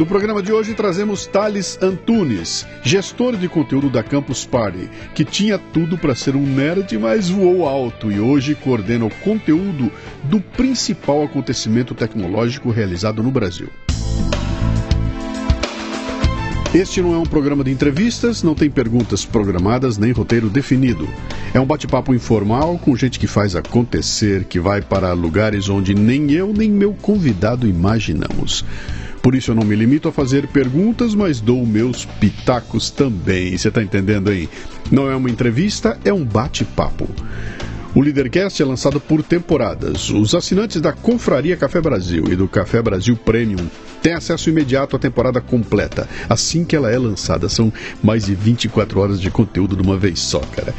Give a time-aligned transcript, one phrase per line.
[0.00, 5.58] No programa de hoje trazemos Thales Antunes, gestor de conteúdo da Campus Party, que tinha
[5.58, 9.92] tudo para ser um nerd, mas voou alto e hoje coordena o conteúdo
[10.24, 13.68] do principal acontecimento tecnológico realizado no Brasil.
[16.72, 21.06] Este não é um programa de entrevistas, não tem perguntas programadas nem roteiro definido.
[21.52, 26.30] É um bate-papo informal com gente que faz acontecer, que vai para lugares onde nem
[26.30, 28.64] eu nem meu convidado imaginamos.
[29.22, 33.56] Por isso eu não me limito a fazer perguntas, mas dou meus pitacos também.
[33.56, 34.48] Você está entendendo aí?
[34.90, 37.08] Não é uma entrevista, é um bate-papo.
[37.94, 40.10] O Leadercast é lançado por temporadas.
[40.10, 43.68] Os assinantes da Confraria Café Brasil e do Café Brasil Premium
[44.02, 47.48] têm acesso imediato à temporada completa, assim que ela é lançada.
[47.48, 50.74] São mais de 24 horas de conteúdo de uma vez só, cara.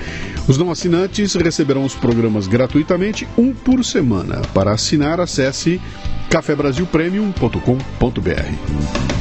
[0.47, 4.41] Os não assinantes receberão os programas gratuitamente, um por semana.
[4.53, 5.81] Para assinar, acesse
[6.29, 9.11] cafebrasilpremium.com.br.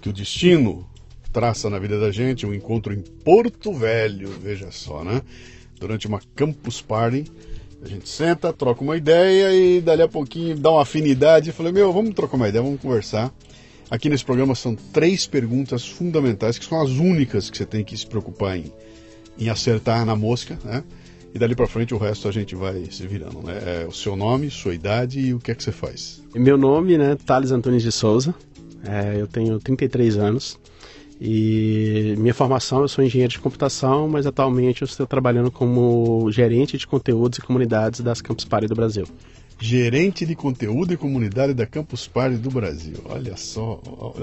[0.00, 0.84] que o destino
[1.32, 5.22] traça na vida da gente, um encontro em Porto Velho, veja só, né?
[5.78, 7.26] Durante uma campus party,
[7.80, 11.50] a gente senta, troca uma ideia e dali a pouquinho dá uma afinidade.
[11.50, 13.32] Eu falei, meu, vamos trocar uma ideia, vamos conversar.
[13.88, 17.96] Aqui nesse programa são três perguntas fundamentais, que são as únicas que você tem que
[17.96, 18.72] se preocupar em,
[19.38, 20.82] em acertar na mosca, né?
[21.38, 23.84] E dali para frente o resto a gente vai se virando, né?
[23.84, 26.20] É o seu nome, sua idade e o que é que você faz.
[26.34, 28.34] Meu nome, né, Thales Antunes de Souza.
[28.84, 30.58] É, eu tenho 33 anos.
[31.20, 36.76] E minha formação, eu sou engenheiro de computação, mas atualmente eu estou trabalhando como gerente
[36.76, 39.04] de conteúdos e comunidades das Campus Party do Brasil.
[39.60, 42.94] Gerente de conteúdo e comunidade da Campus Party do Brasil.
[43.04, 43.80] Olha só,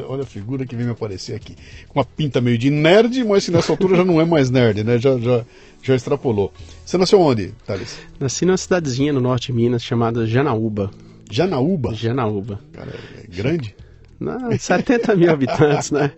[0.08, 1.56] olha, a figura que vem me aparecer aqui.
[1.90, 4.98] Com uma pinta meio de nerd, mas nessa altura já não é mais nerd, né?
[4.98, 5.44] Já, já,
[5.84, 6.54] já extrapolou.
[6.86, 8.00] Você nasceu onde, Thales?
[8.18, 10.90] Nasci numa cidadezinha no norte de Minas chamada Janaúba.
[11.30, 11.94] Janaúba?
[11.94, 12.62] Janaúba.
[12.72, 13.76] Cara, é grande?
[14.20, 16.12] Não, 70 mil habitantes, né?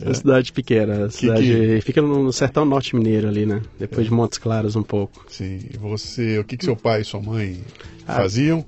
[0.00, 1.10] É uma cidade pequena.
[1.10, 1.80] cidade que...
[1.82, 3.60] fica no sertão norte mineiro ali, né?
[3.78, 4.08] Depois é.
[4.08, 5.24] de Montes Claros um pouco.
[5.28, 5.60] Sim.
[5.72, 7.60] E você, o que, que seu pai e sua mãe
[8.06, 8.64] ah, faziam?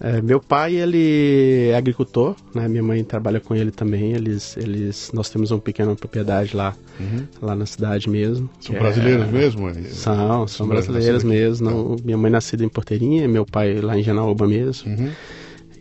[0.00, 2.66] É, meu pai, ele é agricultor, né?
[2.68, 4.12] Minha mãe trabalha com ele também.
[4.12, 7.26] Eles, eles, nós temos uma pequena propriedade lá, uhum.
[7.40, 8.50] lá na cidade mesmo.
[8.60, 9.74] São brasileiros é, mesmo?
[9.90, 11.70] São, são, são brasileiros mesmo.
[11.70, 14.90] Não, minha mãe nascida em Porteirinha, meu pai lá em Janaúba mesmo.
[14.90, 15.10] Uhum.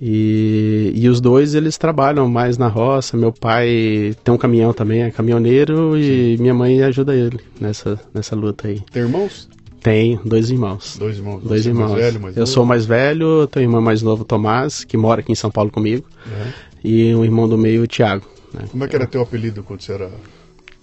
[0.06, 3.16] E, e os dois eles trabalham mais na roça.
[3.16, 6.42] Meu pai tem um caminhão também, é caminhoneiro, e Sim.
[6.42, 8.82] minha mãe ajuda ele nessa, nessa luta aí.
[8.92, 9.48] Tem irmãos?
[9.80, 10.98] Tem, dois irmãos.
[10.98, 11.42] Dois irmãos.
[11.42, 11.92] Dois irmãos.
[11.92, 15.22] Mais velho, mais eu sou mais velho, tenho um irmão mais novo, Tomás, que mora
[15.22, 16.06] aqui em São Paulo comigo.
[16.26, 16.52] Uhum.
[16.84, 18.26] E um irmão do meio, o Thiago.
[18.54, 18.66] Né?
[18.70, 20.12] Como é que era teu apelido quando você era.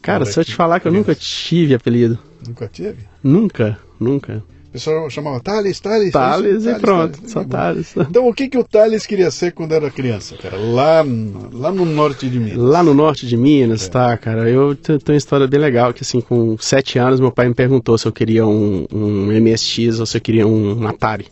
[0.00, 2.18] Cara, se eu te falar que eu nunca tive apelido.
[2.46, 3.00] Nunca teve?
[3.22, 4.42] Nunca, nunca.
[4.70, 6.12] O pessoal chamava Thales, Thales.
[6.12, 7.92] Thales e pronto, Thales, só Thales.
[7.96, 10.56] Então o que, que o Thales queria ser quando era criança, cara?
[10.56, 11.04] Lá,
[11.52, 12.56] lá no norte de Minas.
[12.56, 13.90] Lá no norte de Minas, é.
[13.90, 14.48] tá, cara.
[14.48, 17.98] Eu tenho uma história bem legal, que assim, com sete anos meu pai me perguntou
[17.98, 21.26] se eu queria um, um MSX ou se eu queria um Atari.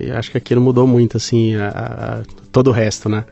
[0.00, 3.26] E acho que aquilo mudou muito, assim, a, a, todo o resto, né?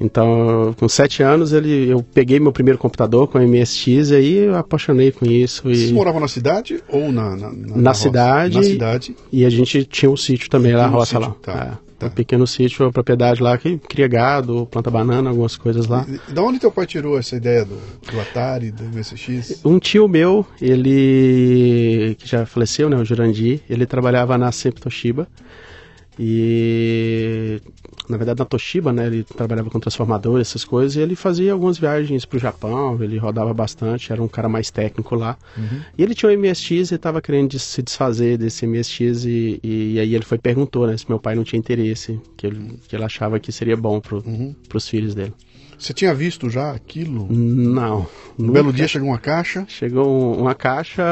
[0.00, 4.56] Então, com sete anos, ele, eu peguei meu primeiro computador com MSX e aí eu
[4.56, 5.68] apaixonei com isso.
[5.68, 5.76] E...
[5.76, 8.56] Vocês moravam na cidade ou na, na, na, na cidade?
[8.56, 9.16] Na cidade.
[9.32, 11.34] E a gente tinha um sítio também lá, a roça sítio, lá.
[11.42, 11.52] Tá.
[11.52, 12.06] É, tá.
[12.06, 16.06] Um pequeno sítio, uma propriedade lá que cria gado, planta banana, algumas coisas lá.
[16.08, 19.62] E, da onde teu pai tirou essa ideia do, do Atari, do MSX?
[19.64, 25.26] Um tio meu, ele que já faleceu, né, o Jurandir, ele trabalhava na Sempre Toshiba.
[26.18, 27.60] E
[28.08, 31.78] na verdade na Toshiba, né, ele trabalhava com transformadores, essas coisas, e ele fazia algumas
[31.78, 35.36] viagens para o Japão, ele rodava bastante, era um cara mais técnico lá.
[35.56, 35.80] Uhum.
[35.96, 40.00] E ele tinha um MSX e estava querendo se desfazer desse MSX e, e, e,
[40.00, 43.04] aí ele foi perguntou, né, se meu pai não tinha interesse, que ele, que ele
[43.04, 44.54] achava que seria bom para uhum.
[44.74, 45.34] os filhos dele.
[45.78, 47.28] Você tinha visto já aquilo?
[47.30, 48.00] Não.
[48.36, 48.52] Um nunca.
[48.54, 49.64] belo dia chegou uma caixa?
[49.68, 51.04] Chegou uma caixa,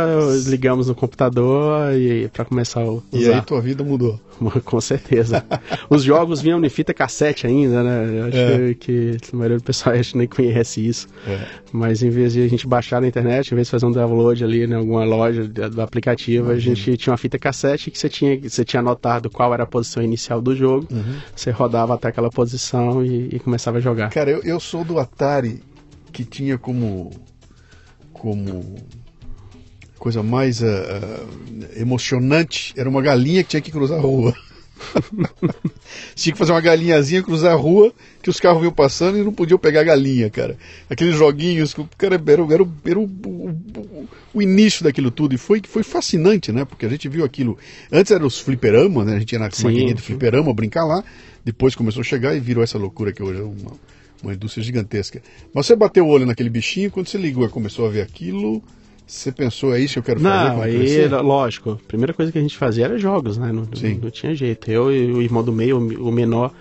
[0.46, 3.02] ligamos no computador e para começar usar.
[3.12, 4.20] E aí tua vida mudou?
[4.64, 5.44] Com certeza.
[5.88, 8.20] Os jogos vinham em fita cassete ainda, né?
[8.20, 8.74] Eu acho é.
[8.74, 11.08] que, que a maioria do pessoal acho nem conhece isso.
[11.26, 11.46] É.
[11.72, 14.42] Mas em vez de a gente baixar na internet, em vez de fazer um download
[14.44, 18.38] ali em alguma loja do aplicativo, a gente tinha uma fita cassete que você tinha,
[18.38, 21.16] você tinha anotado qual era a posição inicial do jogo, uhum.
[21.34, 24.10] você rodava até aquela posição e, e começava a jogar.
[24.10, 25.60] Cara, eu, eu sou do Atari
[26.12, 27.10] que tinha como
[28.12, 28.76] como
[29.98, 30.66] coisa mais uh,
[31.76, 34.34] emocionante era uma galinha que tinha que cruzar a rua.
[36.14, 39.32] tinha que fazer uma galinhazinha cruzar a rua que os carros vinham passando e não
[39.32, 40.56] podiam pegar a galinha, cara.
[40.88, 45.62] Aqueles joguinhos, cara, era, era, era, era o, o, o, início daquilo tudo e foi,
[45.66, 46.64] foi fascinante, né?
[46.64, 47.58] Porque a gente viu aquilo.
[47.90, 49.16] Antes eram os fliperama, né?
[49.16, 51.02] A gente ia na maquininha de fliperama brincar lá.
[51.44, 53.72] Depois começou a chegar e virou essa loucura que hoje é uma,
[54.22, 55.22] uma indústria gigantesca.
[55.54, 58.62] Mas você bateu o olho naquele bichinho, quando você ligou e começou a ver aquilo,
[59.06, 60.48] você pensou, é isso que eu quero fazer?
[60.48, 63.52] Não, aí, lógico, a primeira coisa que a gente fazia era jogos, né?
[63.52, 64.68] Não, não, não tinha jeito.
[64.68, 66.52] Eu e o irmão do meio, o menor,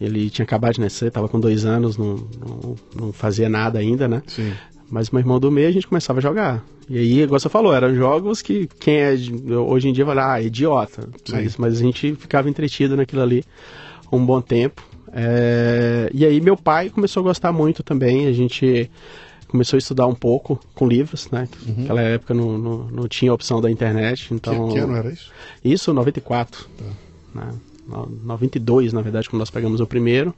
[0.00, 4.06] ele tinha acabado de nascer, estava com dois anos, não, não, não, fazia nada ainda,
[4.06, 4.22] né?
[4.28, 4.52] Sim.
[4.88, 6.64] Mas meu irmão do meio a gente começava a jogar.
[6.88, 9.14] E aí, igual você falou, eram jogos que quem é
[9.56, 11.08] hoje em dia vai lá, ah, idiota.
[11.30, 13.44] Mas, mas a gente ficava entretido naquilo ali
[14.12, 14.82] um bom tempo.
[15.12, 18.88] É, e aí meu pai começou a gostar muito também, a gente
[19.50, 21.48] começou a estudar um pouco com livros, né?
[21.66, 21.74] Uhum.
[21.78, 24.68] Naquela época não, não, não, tinha opção da internet, então...
[24.68, 25.30] Que, que ano era isso?
[25.64, 26.66] Isso, 94.
[26.76, 26.84] Tá.
[27.34, 27.54] Né?
[28.24, 30.32] 92, na verdade, quando nós pegamos o primeiro.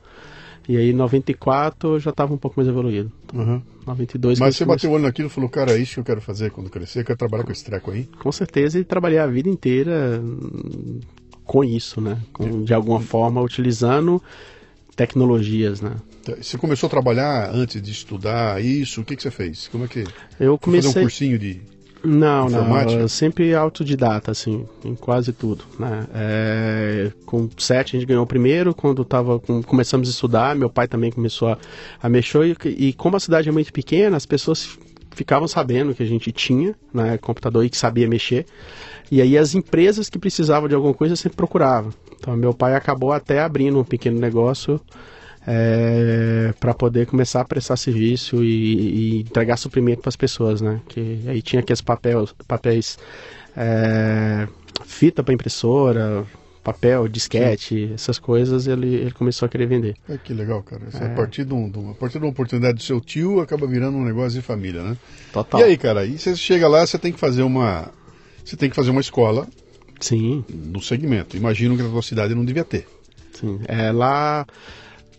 [0.67, 3.11] E aí, 94 já estava um pouco mais evoluído.
[3.33, 3.61] Uhum.
[3.85, 4.39] 92.
[4.39, 6.51] Mas você bateu o olho naquilo e falou, cara, é isso que eu quero fazer
[6.51, 8.07] quando crescer, eu quero trabalhar com esse treco aí?
[8.19, 10.21] Com certeza, e trabalhar a vida inteira
[11.43, 12.17] com isso, né?
[12.31, 14.21] Com, de alguma forma, utilizando
[14.95, 15.91] tecnologias, né?
[16.23, 19.01] Tá, você começou a trabalhar antes de estudar isso?
[19.01, 19.67] O que, que você fez?
[19.67, 20.03] Como é que?
[20.39, 20.89] Eu comecei.
[20.89, 21.61] Fazer um cursinho de.
[22.05, 22.99] Não, informática?
[22.99, 26.05] não, sempre autodidata, assim, em quase tudo, né?
[26.13, 30.69] É, com sete a gente ganhou o primeiro, quando tava com, começamos a estudar, meu
[30.69, 31.57] pai também começou a,
[32.01, 34.77] a mexer, e, e como a cidade é muito pequena, as pessoas
[35.15, 38.45] ficavam sabendo que a gente tinha né, computador e que sabia mexer.
[39.11, 41.93] E aí as empresas que precisavam de alguma coisa sempre procuravam.
[42.19, 44.79] Então meu pai acabou até abrindo um pequeno negócio
[45.45, 50.81] é, para poder começar a prestar serviço e, e entregar suprimento para as pessoas, né?
[50.87, 52.97] Que aí tinha aqueles papéis, papéis
[53.55, 54.47] é,
[54.85, 56.25] fita para impressora,
[56.63, 57.93] papel, disquete, Sim.
[57.93, 59.95] essas coisas, ele, ele começou a querer vender.
[60.07, 60.83] É que legal, cara.
[60.93, 61.05] É.
[61.05, 63.67] A, partir de um, de um, a partir de uma oportunidade do seu tio, acaba
[63.67, 64.97] virando um negócio de família, né?
[65.31, 65.59] Total.
[65.59, 67.91] E aí, cara, aí você chega lá, você tem que fazer uma.
[68.43, 69.47] Você tem que fazer uma escola
[70.03, 70.43] Sim.
[70.49, 71.37] No segmento.
[71.37, 72.85] Imagino que na sua cidade não devia ter.
[73.31, 73.61] Sim.
[73.65, 74.45] É, lá.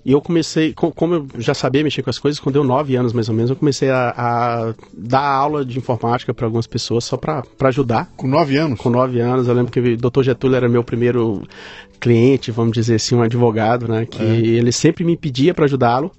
[0.05, 3.15] E eu comecei, como eu já sabia mexer com as coisas, quando deu nove anos
[3.15, 7.17] mais ou menos, eu comecei a, a dar aula de informática para algumas pessoas só
[7.17, 8.11] para ajudar.
[8.15, 8.79] Com nove anos?
[8.79, 9.49] Com nove anos.
[9.49, 10.23] Eu lembro que o Dr.
[10.23, 11.43] Getúlio era meu primeiro
[11.99, 14.05] cliente, vamos dizer assim, um advogado, né?
[14.05, 14.37] Que é.
[14.37, 16.13] ele sempre me pedia para ajudá-lo.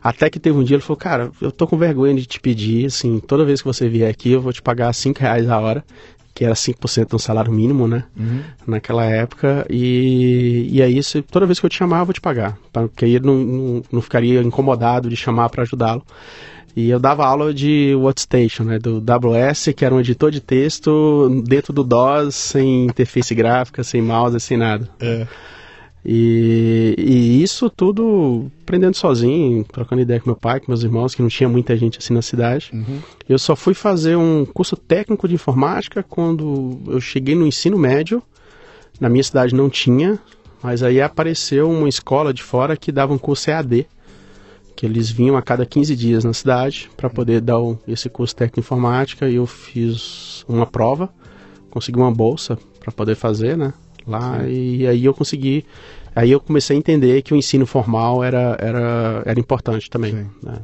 [0.00, 2.86] Até que teve um dia ele falou, cara, eu tô com vergonha de te pedir,
[2.86, 5.82] assim, toda vez que você vier aqui eu vou te pagar cinco reais a hora
[6.34, 8.04] que era 5% do salário mínimo, né?
[8.18, 8.40] Uhum.
[8.66, 9.64] Naquela época.
[9.70, 12.58] E, e aí, se, toda vez que eu te chamar, eu vou te pagar.
[12.72, 16.02] Porque aí ele não, não, não ficaria incomodado de chamar para ajudá-lo.
[16.76, 21.44] E eu dava aula de Workstation, né, do WS, que era um editor de texto
[21.46, 24.88] dentro do DOS, sem interface gráfica, sem mouse, sem nada.
[24.98, 25.24] É.
[26.04, 31.22] E, e, isso tudo aprendendo sozinho, trocando ideia com meu pai, com meus irmãos, que
[31.22, 32.70] não tinha muita gente assim na cidade.
[32.74, 33.00] Uhum.
[33.26, 38.22] Eu só fui fazer um curso técnico de informática quando eu cheguei no ensino médio.
[39.00, 40.18] Na minha cidade não tinha,
[40.62, 43.86] mas aí apareceu uma escola de fora que dava um curso EAD,
[44.76, 48.60] que eles vinham a cada 15 dias na cidade para poder dar esse curso técnico
[48.60, 49.28] de informática.
[49.28, 51.08] E eu fiz uma prova,
[51.70, 53.72] consegui uma bolsa para poder fazer, né?
[54.06, 54.48] Lá Sim.
[54.48, 55.64] e aí eu consegui
[56.14, 60.58] aí eu comecei a entender que o ensino formal era era, era importante também né?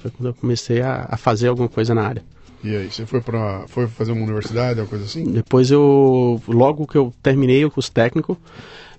[0.00, 2.24] foi quando eu comecei a, a, fazer alguma coisa na área
[2.64, 6.86] e aí você foi para foi fazer uma universidade alguma coisa assim depois eu logo
[6.86, 8.36] que eu terminei o curso técnico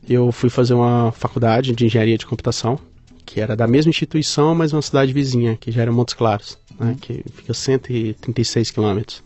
[0.08, 2.80] eu fui fazer uma faculdade de engenharia de computação
[3.26, 6.90] que era da mesma instituição mas uma cidade vizinha que já era Montes Claros né?
[6.90, 6.96] Uhum.
[6.96, 9.24] que fica 136 quilômetros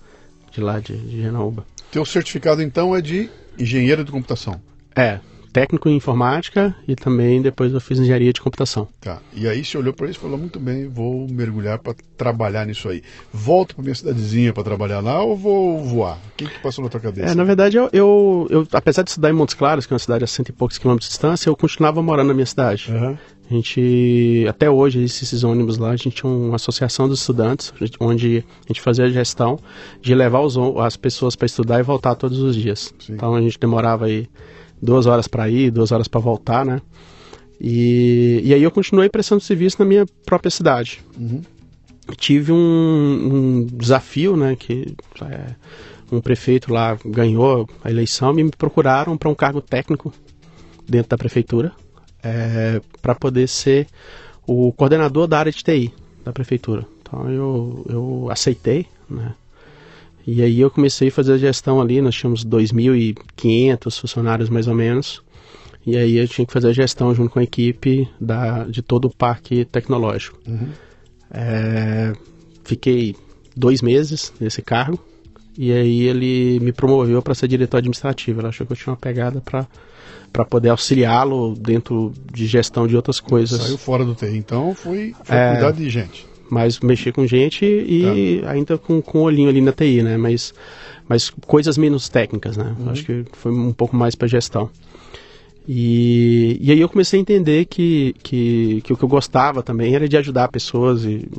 [0.52, 3.30] de lá de, de Genaúba teu certificado então é de
[3.62, 4.60] engenheiro de computação.
[4.96, 5.20] É,
[5.52, 8.88] técnico em informática e também depois eu fiz engenharia de computação.
[9.00, 9.20] Tá.
[9.34, 12.90] E aí você olhou para isso e falou muito bem, vou mergulhar para trabalhar nisso
[12.90, 13.04] aí.
[13.32, 16.18] Volto para minha cidadezinha para trabalhar lá ou vou voar?
[16.18, 17.32] O que, que passou na tua cabeça?
[17.32, 20.00] É, na verdade eu, eu, eu, apesar de estudar em Montes Claros, que é uma
[20.00, 22.92] cidade a cento e poucos quilômetros de distância, eu continuava morando na minha cidade.
[22.92, 23.18] Uhum.
[23.52, 28.46] A gente, até hoje, esses ônibus lá, a gente tinha uma associação dos estudantes, onde
[28.64, 29.60] a gente fazia a gestão
[30.02, 32.94] de levar os, as pessoas para estudar e voltar todos os dias.
[32.98, 33.12] Sim.
[33.12, 34.30] Então a gente demorava aí
[34.82, 36.82] duas horas para ir, duas horas para voltar, né?
[37.60, 41.04] E, e aí eu continuei prestando serviço na minha própria cidade.
[41.20, 41.42] Uhum.
[42.16, 44.56] Tive um, um, desafio, né?
[44.56, 45.56] Que é,
[46.10, 50.14] um prefeito lá ganhou a eleição e me procuraram para um cargo técnico
[50.88, 51.74] dentro da prefeitura
[52.24, 53.88] é, para poder ser
[54.46, 56.86] o coordenador da área de TI da prefeitura.
[57.02, 59.34] Então eu, eu aceitei, né?
[60.26, 64.76] E aí eu comecei a fazer a gestão ali, nós tínhamos 2.500 funcionários mais ou
[64.76, 65.22] menos.
[65.86, 69.06] E aí eu tinha que fazer a gestão junto com a equipe da, de todo
[69.06, 70.38] o parque tecnológico.
[70.48, 70.70] Uhum.
[71.32, 72.14] É,
[72.64, 73.16] fiquei
[73.56, 75.00] dois meses nesse cargo.
[75.58, 78.40] E aí ele me promoveu para ser diretor administrativo.
[78.40, 79.68] Ele achou que eu tinha uma pegada para
[80.32, 83.62] para poder auxiliá-lo dentro de gestão de outras coisas.
[83.62, 86.26] Saiu fora do TI, então foi, foi é, cuidar de gente.
[86.50, 88.52] Mas mexer com gente e tá.
[88.52, 90.18] ainda com, com olhinho ali na TI, né?
[90.18, 90.54] Mas,
[91.08, 92.76] mas coisas menos técnicas, né?
[92.80, 92.90] Uhum.
[92.90, 94.70] Acho que foi um pouco mais para gestão.
[95.68, 99.94] E, e aí eu comecei a entender que, que, que o que eu gostava também
[99.96, 101.30] era de ajudar pessoas e,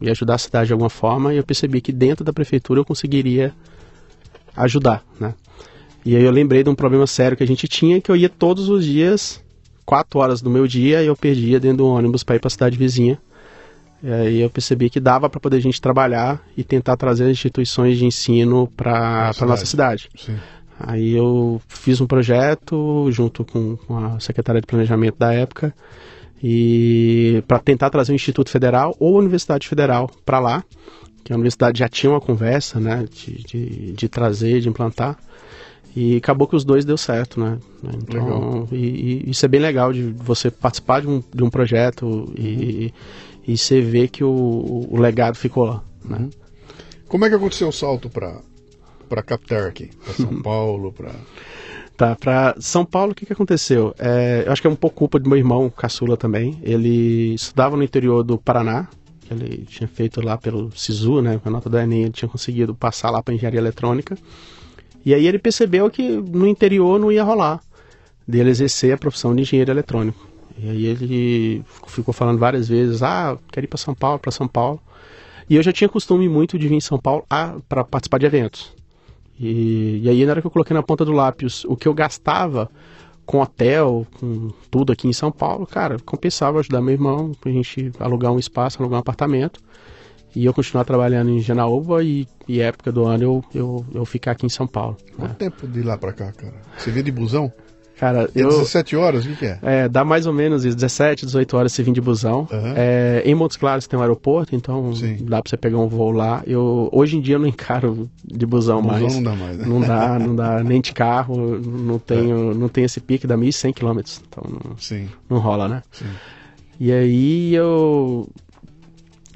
[0.00, 1.32] e ajudar a cidade de alguma forma.
[1.32, 3.52] E eu percebi que dentro da prefeitura eu conseguiria
[4.56, 5.34] ajudar, né?
[6.04, 8.28] E aí eu lembrei de um problema sério que a gente tinha, que eu ia
[8.28, 9.42] todos os dias,
[9.84, 12.50] quatro horas do meu dia, e eu perdia dentro do ônibus para ir para a
[12.50, 13.18] cidade vizinha.
[14.02, 17.96] E aí eu percebi que dava para poder a gente trabalhar e tentar trazer instituições
[17.96, 20.08] de ensino para a nossa cidade.
[20.16, 20.36] Sim.
[20.78, 25.72] Aí eu fiz um projeto junto com, com a secretária de planejamento da época
[26.42, 30.64] e para tentar trazer o Instituto Federal ou a Universidade Federal para lá,
[31.22, 35.16] que a universidade já tinha uma conversa, né, de, de, de trazer, de implantar.
[35.94, 37.58] E acabou que os dois deu certo, né?
[37.84, 42.32] Então, e, e, isso é bem legal de você participar de um, de um projeto
[42.36, 42.92] e,
[43.46, 46.18] e você ver que o, o legado ficou lá, né?
[46.18, 46.30] Uhum.
[47.08, 48.40] Como é que aconteceu o salto para
[49.06, 51.12] para captar aqui, para São Paulo, para
[51.94, 53.94] Tá, para São Paulo, o que, que aconteceu?
[53.98, 56.58] É, eu acho que é um pouco culpa do meu irmão, caçula também.
[56.62, 58.88] Ele estudava no interior do Paraná,
[59.20, 61.38] que ele tinha feito lá pelo SISU, né?
[61.38, 64.16] Com a nota do Enem, ele tinha conseguido passar lá para engenharia eletrônica.
[65.04, 67.60] E aí ele percebeu que no interior não ia rolar
[68.26, 70.28] dele exercer a profissão de engenheiro eletrônico.
[70.58, 74.46] E aí ele ficou falando várias vezes, ah, quero ir para São Paulo, para São
[74.46, 74.80] Paulo.
[75.50, 77.26] E eu já tinha costume muito de vir em São Paulo
[77.68, 78.72] para participar de eventos.
[79.38, 81.94] E, e, aí na hora que eu coloquei na ponta do lápis o que eu
[81.94, 82.70] gastava
[83.26, 87.92] com hotel, com tudo aqui em São Paulo, cara, compensava ajudar meu irmão, a gente
[87.98, 89.60] alugar um espaço, alugar um apartamento
[90.34, 94.32] e eu continuar trabalhando em Janaúba e, e época do ano eu, eu, eu ficar
[94.32, 94.96] aqui em São Paulo.
[95.16, 95.36] Quanto né?
[95.38, 96.54] tempo de lá pra cá, cara?
[96.76, 97.52] Você vê de busão?
[98.02, 99.58] Cara, é eu, 17 horas, o que, que, é?
[99.62, 102.48] É, dá mais ou menos isso, 17, 18 horas você vir de busão.
[102.50, 102.72] Uhum.
[102.74, 105.18] É, em Montes Claros tem um aeroporto, então Sim.
[105.20, 106.42] dá pra você pegar um voo lá.
[106.44, 109.14] Eu, hoje em dia eu não encaro de busão, busão mais.
[109.14, 109.64] não dá mais, né?
[109.68, 112.54] Não dá, não dá, nem de carro, não tenho, é.
[112.54, 114.76] não tem esse pique, dá 1.100 km, então não,
[115.30, 115.82] não rola, né?
[115.92, 116.06] Sim.
[116.80, 118.28] E aí eu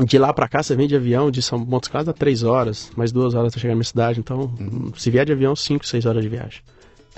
[0.04, 2.90] de lá para cá você vem de avião de São Montes Claros dá três horas,
[2.96, 4.20] mais duas horas para chegar na minha cidade.
[4.20, 4.92] Então, uhum.
[4.96, 6.60] se vier de avião, cinco, seis horas de viagem.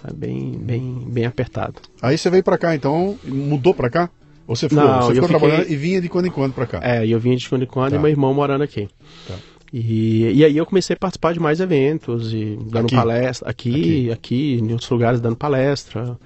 [0.00, 1.74] Tá bem, bem, bem apertado.
[2.00, 4.10] Aí você veio para cá, então mudou para cá?
[4.46, 5.40] Ou você ficou, Não, você ficou fiquei...
[5.40, 6.80] trabalhando e vinha de quando em quando para cá?
[6.82, 7.96] É, eu vinha de quando em quando tá.
[7.96, 8.88] e meu irmão morando aqui.
[9.26, 9.34] Tá.
[9.72, 12.94] E, e aí eu comecei a participar de mais eventos e dando aqui.
[12.94, 16.18] palestra aqui, aqui, aqui, em outros lugares dando palestra.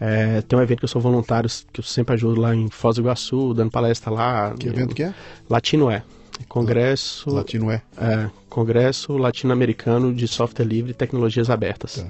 [0.00, 2.96] É, tem um evento que eu sou voluntário, que eu sempre ajudo lá em Foz
[2.96, 4.54] do Iguaçu, dando palestra lá.
[4.58, 5.14] Que evento que é?
[5.48, 6.02] Latino é.
[6.48, 7.30] Congresso.
[7.30, 7.82] Latino é?
[7.96, 11.96] É, Congresso Latino-Americano de Software Livre e Tecnologias Abertas.
[11.96, 12.08] Tá.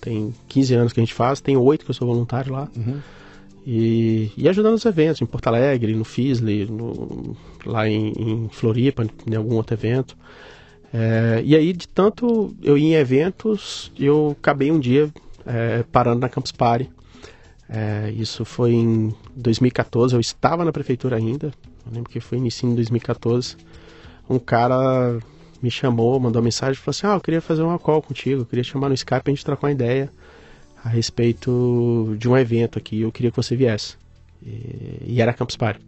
[0.00, 2.68] Tem 15 anos que a gente faz, tem 8 que eu sou voluntário lá.
[2.76, 3.00] Uhum.
[3.64, 6.68] E, e ajudando nos eventos, em Porto Alegre, no FISLE,
[7.64, 10.16] lá em, em, Floripa, em algum outro evento.
[10.92, 15.08] É, e aí, de tanto eu ir em eventos, eu acabei um dia
[15.46, 16.90] é, parando na Campus Party
[17.74, 21.46] é, isso foi em 2014, eu estava na prefeitura ainda,
[21.86, 23.56] eu lembro que foi início em 2014.
[24.28, 25.18] Um cara
[25.62, 28.42] me chamou, mandou uma mensagem e falou assim: Ah, eu queria fazer uma call contigo,
[28.42, 30.12] eu queria chamar no Skype pra gente trocar uma ideia
[30.84, 33.96] a respeito de um evento aqui, eu queria que você viesse.
[34.42, 35.80] E, e era Campus Party.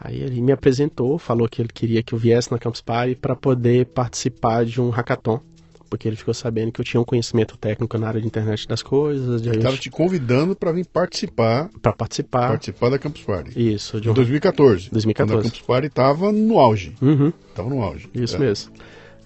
[0.00, 3.36] Aí ele me apresentou, falou que ele queria que eu viesse na Campus Party para
[3.36, 5.40] poder participar de um hackathon
[5.88, 8.82] porque ele ficou sabendo que eu tinha um conhecimento técnico na área de internet das
[8.82, 9.44] coisas.
[9.44, 11.70] Ele estava te convidando para vir participar.
[11.80, 12.48] Para participar.
[12.48, 13.74] Participar da Campus Party.
[13.74, 14.00] Isso.
[14.00, 14.14] De um...
[14.14, 14.90] 2014.
[14.90, 15.14] 2014.
[15.14, 16.94] Quando a Campus Party estava no auge.
[17.00, 17.32] Uhum.
[17.56, 18.08] No auge.
[18.14, 18.38] Isso é.
[18.38, 18.72] mesmo.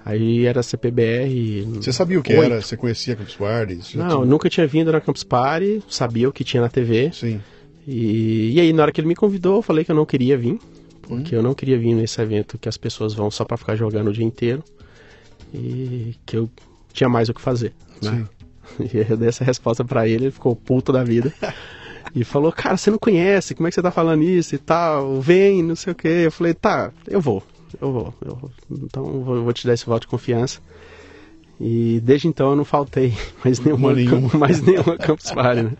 [0.04, 1.62] Aí era CPBR.
[1.76, 2.44] Você sabia o que 8.
[2.44, 2.62] era?
[2.62, 3.74] Você conhecia a Campus Party?
[3.96, 4.24] Não, tinha...
[4.24, 7.10] nunca tinha vindo na Campus Party, sabia o que tinha na TV.
[7.12, 7.40] Sim.
[7.86, 10.36] E, e aí, na hora que ele me convidou, eu falei que eu não queria
[10.36, 10.58] vir,
[11.02, 14.08] porque eu não queria vir nesse evento que as pessoas vão só para ficar jogando
[14.08, 14.62] o dia inteiro
[15.52, 16.50] e que eu
[16.92, 18.26] tinha mais o que fazer, né?
[18.80, 21.32] E eu dei essa resposta para ele, ele ficou puto da vida.
[22.14, 25.18] E falou, cara, você não conhece, como é que você tá falando isso e tal?
[25.20, 26.08] Vem, não sei o que.
[26.08, 27.42] Eu falei, tá, eu vou,
[27.80, 28.14] eu vou.
[28.20, 28.50] Eu vou.
[28.70, 30.60] Então eu vou, vou te dar esse voto de confiança.
[31.60, 34.30] E desde então eu não faltei mais nenhuma, nenhuma.
[34.36, 35.72] mais nenhuma Campus Party, né?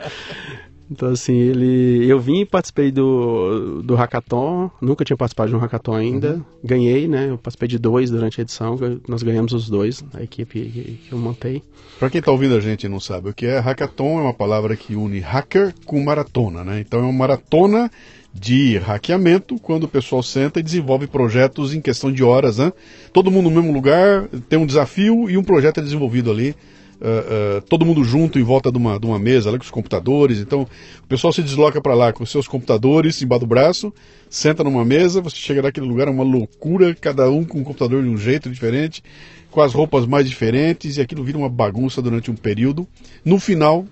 [0.93, 2.07] Então, assim, ele.
[2.07, 6.35] Eu vim e participei do, do hackathon, nunca tinha participado de um hackathon ainda.
[6.35, 6.45] Uhum.
[6.63, 7.31] Ganhei, né?
[7.31, 11.19] Eu participei de dois durante a edição, nós ganhamos os dois, a equipe que, eu
[11.19, 11.63] montei.
[11.99, 14.35] Para quem está ouvindo a gente e não sabe o que é, hackathon é uma
[14.35, 16.81] palavra que une hacker com maratona, né?
[16.81, 17.91] Então é uma maratona
[18.35, 22.73] de hackeamento, quando o pessoal senta e desenvolve projetos em questão de horas, né?
[23.13, 26.55] Todo mundo no mesmo lugar, tem um desafio e um projeto é desenvolvido ali
[27.03, 29.71] uh, uh, todo mundo junto em volta de uma, de uma mesa, lá com os
[29.71, 30.39] computadores.
[30.39, 30.63] Então,
[31.03, 33.93] o pessoal se desloca para lá com seus computadores embaixo do braço,
[34.31, 38.03] senta numa mesa, você chega naquele lugar, é uma loucura, cada um com um computador
[38.03, 39.03] de um jeito diferente,
[39.51, 42.87] com as roupas mais diferentes, e aquilo vira uma bagunça durante um período.
[43.25, 43.85] No final,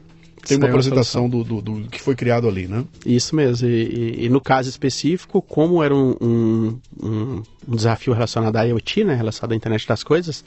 [0.47, 2.85] tem uma apresentação do, do, do, que foi criado ali, né?
[3.05, 3.69] Isso mesmo.
[3.69, 9.05] E, e, e no caso específico, como era um, um, um, desafio relacionado à IoT,
[9.05, 10.45] né, relacionado à internet das coisas,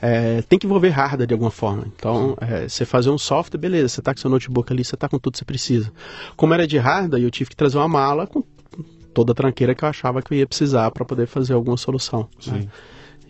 [0.00, 1.86] é, tem que envolver hardware de alguma forma.
[1.94, 5.08] Então, é, você fazer um software, beleza, você está com seu notebook ali, você está
[5.08, 5.92] com tudo que você precisa.
[6.36, 8.42] Como era de hardware, eu tive que trazer uma mala com
[9.14, 12.28] toda a tranqueira que eu achava que eu ia precisar para poder fazer alguma solução.
[12.46, 12.66] Né?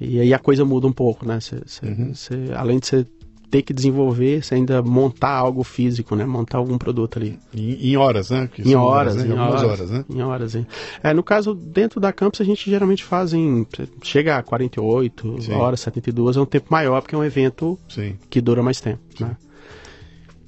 [0.01, 1.41] E aí a coisa muda um pouco, né?
[1.41, 2.15] Cê, cê, uhum.
[2.15, 3.07] cê, além de você
[3.51, 6.25] ter que desenvolver, você ainda montar algo físico, né?
[6.25, 7.39] Montar algum produto ali.
[7.53, 8.49] Em, em horas, né?
[8.59, 9.35] em horas, horas né?
[9.35, 10.05] em, horas, horas, né?
[10.09, 10.67] Em horas, hein?
[11.03, 13.67] É, no caso, dentro da campus, a gente geralmente faz em...
[14.03, 15.53] Chega a 48 Sim.
[15.53, 18.17] horas, 72, é um tempo maior, porque é um evento Sim.
[18.31, 19.25] que dura mais tempo, Sim.
[19.25, 19.37] né?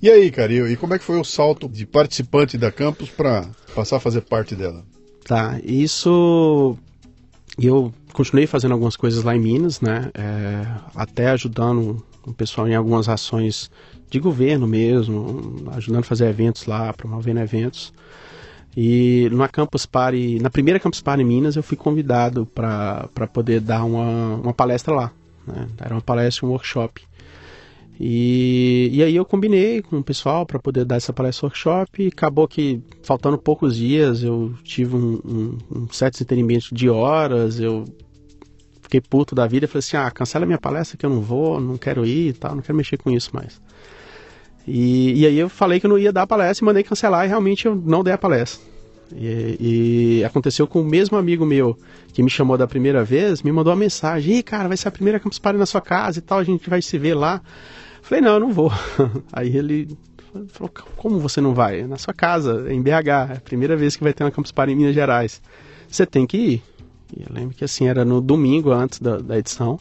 [0.00, 3.48] E aí, cara, e como é que foi o salto de participante da campus para
[3.74, 4.84] passar a fazer parte dela?
[5.24, 6.76] Tá, isso
[7.60, 10.10] eu continuei fazendo algumas coisas lá em Minas, né?
[10.14, 13.70] É, até ajudando o pessoal em algumas ações
[14.10, 17.92] de governo mesmo, ajudando a fazer eventos lá, promovendo eventos.
[18.76, 23.60] E na Campus Party, na primeira Campus Party em Minas, eu fui convidado para poder
[23.60, 25.12] dar uma, uma palestra lá.
[25.46, 25.66] Né?
[25.78, 27.02] Era uma palestra, um workshop.
[28.00, 32.02] E, e aí eu combinei com o pessoal para poder dar essa palestra workshop.
[32.02, 37.60] E acabou que, faltando poucos dias, eu tive um, um, um certo entendimento de horas,
[37.60, 37.84] eu
[38.92, 41.78] fiquei puto da vida, falei assim, ah, cancela minha palestra que eu não vou, não
[41.78, 43.60] quero ir e tal, não quero mexer com isso mais.
[44.66, 47.24] E, e aí eu falei que eu não ia dar a palestra e mandei cancelar
[47.24, 48.60] e realmente eu não dei a palestra.
[49.14, 51.76] E, e, aconteceu com o mesmo amigo meu
[52.12, 54.90] que me chamou da primeira vez, me mandou uma mensagem, Ih, cara, vai ser a
[54.90, 57.40] primeira Campus Party na sua casa e tal, a gente vai se ver lá.
[58.02, 58.70] Falei, não, eu não vou.
[59.32, 59.96] Aí ele
[60.48, 61.82] falou, como você não vai?
[61.86, 64.72] Na sua casa, em BH, é a primeira vez que vai ter uma Campus Party
[64.72, 65.42] em Minas Gerais.
[65.88, 66.62] Você tem que ir.
[67.16, 69.78] Eu lembro que assim, era no domingo antes da, da edição.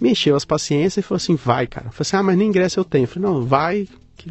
[0.00, 1.88] Me encheu as paciências e falou assim: vai, cara.
[1.88, 3.04] Eu falei assim: ah, mas nem ingresso eu tenho.
[3.04, 4.30] Eu falei: não, vai, que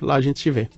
[0.00, 0.68] lá a gente te vê.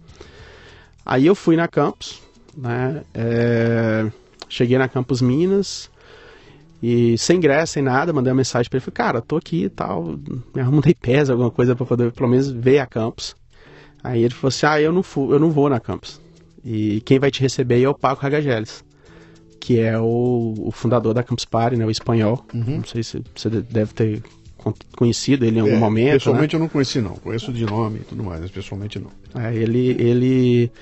[1.05, 2.21] Aí eu fui na Campus,
[2.57, 3.03] né?
[3.15, 4.11] É,
[4.49, 5.91] cheguei na Campus Minas
[6.83, 9.71] e sem ingresso, sem nada, mandei uma mensagem para ele: falei, cara, tô aqui e
[9.71, 10.19] tal,
[10.55, 13.37] me arrumei pés, alguma coisa para poder pelo menos ver a Campus.
[14.03, 16.21] Aí ele falou assim: ah, eu não, fui, eu não vou na Campus.
[16.65, 18.85] E quem vai te receber é o Paco Ragageles
[19.63, 22.45] que é o, o, fundador da Campus Party, né, o espanhol.
[22.53, 22.79] Uhum.
[22.79, 24.21] Não sei se você deve ter
[24.97, 26.07] conhecido ele em algum é, momento.
[26.07, 26.13] Né?
[26.15, 26.57] Pessoalmente né?
[26.57, 29.11] eu não conheci não, conheço de nome e tudo mais, mas pessoalmente não.
[29.41, 30.73] É, ele, ele,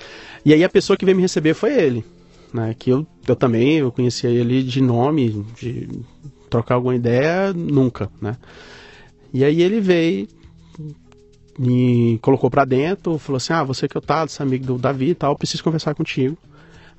[0.47, 2.03] e aí a pessoa que veio me receber foi ele,
[2.55, 2.75] né?
[2.79, 5.87] Que eu, eu também eu conhecia ele de nome, de
[6.49, 8.39] trocar alguma ideia nunca, né?
[9.31, 10.27] E aí ele veio
[11.59, 15.11] me colocou para dentro, falou assim, ah, você que eu tá, esse amigo do Davi
[15.11, 16.39] e tal, preciso conversar contigo.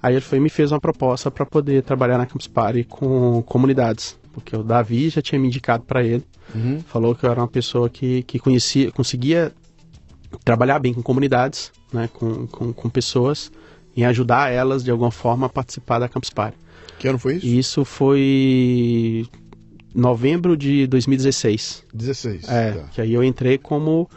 [0.01, 4.17] Aí ele foi me fez uma proposta para poder trabalhar na Campus Party com comunidades,
[4.33, 6.23] porque o Davi já tinha me indicado para ele,
[6.55, 6.81] uhum.
[6.87, 9.51] falou que eu era uma pessoa que, que conhecia, conseguia
[10.43, 13.51] trabalhar bem com comunidades, né, com, com, com pessoas,
[13.95, 16.57] e ajudar elas de alguma forma a participar da Campus Party.
[16.97, 17.45] Que ano foi isso?
[17.45, 19.27] Isso foi
[19.93, 21.83] novembro de 2016.
[21.93, 22.49] 16.
[22.49, 22.83] É, tá.
[22.91, 24.09] que aí eu entrei como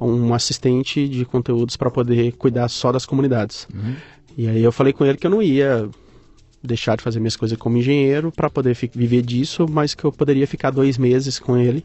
[0.00, 3.66] um assistente de conteúdos para poder cuidar só das comunidades.
[3.74, 3.94] Uhum.
[4.38, 5.90] E aí eu falei com ele que eu não ia
[6.62, 10.46] deixar de fazer minhas coisas como engenheiro para poder viver disso, mas que eu poderia
[10.46, 11.84] ficar dois meses com ele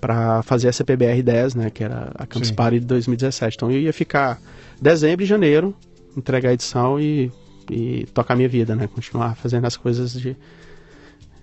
[0.00, 2.54] para fazer a CPBR 10, né, que era a Campus Sim.
[2.54, 3.56] Party de 2017.
[3.56, 4.40] Então eu ia ficar
[4.80, 5.74] dezembro e janeiro,
[6.16, 7.32] entregar a edição e,
[7.68, 10.36] e tocar minha vida, né, continuar fazendo as coisas de,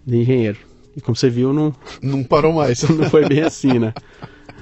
[0.06, 0.60] de engenheiro.
[0.96, 2.82] E como você viu, não não parou mais.
[2.88, 3.94] não foi bem assim, né?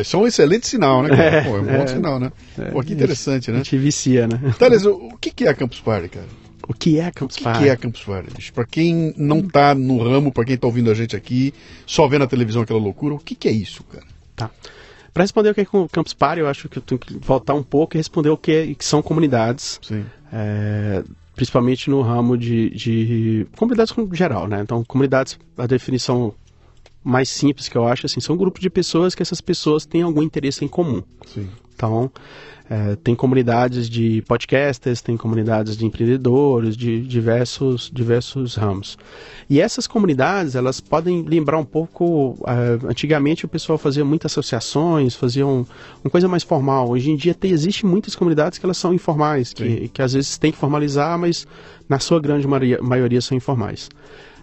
[0.00, 1.08] Isso é um excelente sinal, né?
[1.10, 1.42] cara?
[1.44, 2.32] Pô, é um bom sinal, né?
[2.72, 3.58] Pô, que interessante, A né?
[3.58, 4.40] gente vicia, né?
[4.58, 6.26] Thales, o o que é a Campus Party, cara?
[6.68, 7.68] O que é a Campus O que, Party?
[7.68, 8.52] é a Campus Party?
[8.52, 11.52] Pra quem não tá no ramo, pra quem tá ouvindo a gente aqui,
[11.86, 14.04] só vê na televisão aquela loucura, o que que é isso, cara?
[14.36, 14.50] Tá.
[15.12, 17.18] Para responder o que é com o Campus Party, eu acho que eu tenho que
[17.18, 20.04] voltar um pouco e responder o que, é- que são comunidades, Sim.
[20.32, 21.02] é,
[21.34, 24.60] principalmente no ramo de, de comunidades em geral, né?
[24.62, 26.32] Então, comunidades, a definição
[27.02, 30.22] mais simples que eu acho, assim, são grupos de pessoas que essas pessoas têm algum
[30.22, 31.02] interesse em comum.
[31.26, 31.48] Sim.
[31.74, 32.10] Então,
[32.70, 38.96] é, tem comunidades de podcasters, tem comunidades de empreendedores, de diversos, diversos ramos.
[39.48, 42.38] E essas comunidades, elas podem lembrar um pouco.
[42.46, 45.66] é, antigamente o pessoal fazia muitas associações, fazia um,
[46.04, 46.90] uma coisa mais formal.
[46.90, 50.38] Hoje em dia tem, existe muitas comunidades que elas são informais, que, que às vezes
[50.38, 51.48] tem que formalizar, mas
[51.88, 53.88] na sua grande maioria, maioria são informais.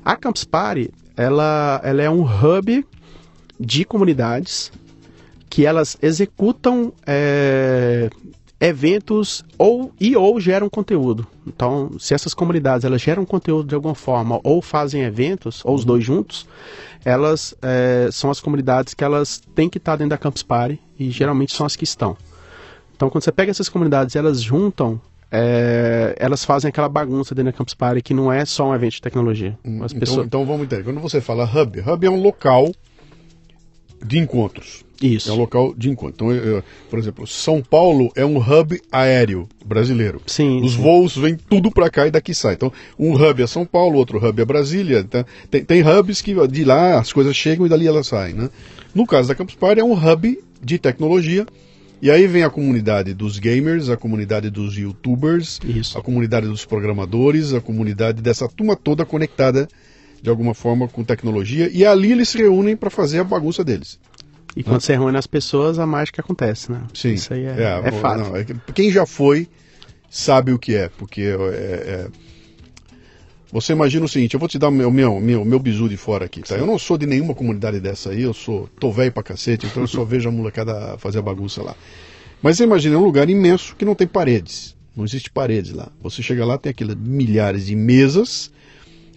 [0.04, 2.86] A Campus Party, ela, ela é um hub
[3.60, 4.72] de comunidades
[5.50, 8.10] que elas executam é,
[8.60, 11.26] eventos ou e ou geram conteúdo.
[11.46, 15.84] Então, se essas comunidades elas geram conteúdo de alguma forma ou fazem eventos ou os
[15.84, 16.48] dois juntos,
[17.04, 21.10] elas é, são as comunidades que elas têm que estar dentro da Campus Party e
[21.10, 22.16] geralmente são as que estão.
[22.96, 25.00] Então, quando você pega essas comunidades, elas juntam,
[25.32, 28.94] é, elas fazem aquela bagunça dentro da Campus Party que não é só um evento
[28.94, 29.58] de tecnologia.
[29.82, 30.84] As Então, pessoas então vamos entender.
[30.84, 32.72] Quando você fala hub, hub é um local
[34.06, 34.86] de encontros.
[35.02, 35.30] isso.
[35.30, 36.14] É um local de encontro.
[36.16, 40.20] Então, eu- eu- por exemplo, São Paulo é um hub aéreo brasileiro.
[40.26, 40.82] Sim, Os sim.
[40.82, 42.54] voos vêm tudo para cá e daqui sai.
[42.56, 45.00] Então, um hub é São Paulo, outro hub é Brasília.
[45.00, 48.34] Então, tem, tem hubs que de lá as coisas chegam e dali elas saem.
[48.34, 48.50] Né?
[48.96, 51.46] No caso da Campus Party, é um hub de tecnologia.
[52.02, 55.98] E aí vem a comunidade dos gamers, a comunidade dos youtubers, Isso.
[55.98, 59.68] a comunidade dos programadores, a comunidade dessa turma toda conectada
[60.22, 61.70] de alguma forma com tecnologia.
[61.74, 64.00] E ali eles se reúnem para fazer a bagunça deles.
[64.56, 66.82] E quando você reúne as pessoas, a mágica acontece, né?
[66.94, 67.14] Sim.
[67.14, 68.20] Isso aí é, é, o- fato.
[68.20, 69.48] não, é que quem já foi
[70.10, 72.08] sabe o que é, porque é, é-
[73.52, 75.96] você imagina o seguinte, eu vou te dar o meu, meu, meu, meu bizu de
[75.98, 76.56] fora aqui, tá?
[76.56, 79.84] Eu não sou de nenhuma comunidade dessa aí, eu sou, tô velho pra cacete, então
[79.84, 81.76] eu só vejo a molecada fazer a bagunça lá.
[82.42, 85.90] Mas você imagina, é um lugar imenso que não tem paredes, não existe paredes lá.
[86.02, 88.52] Você chega lá, tem aquelas milhares de mesas,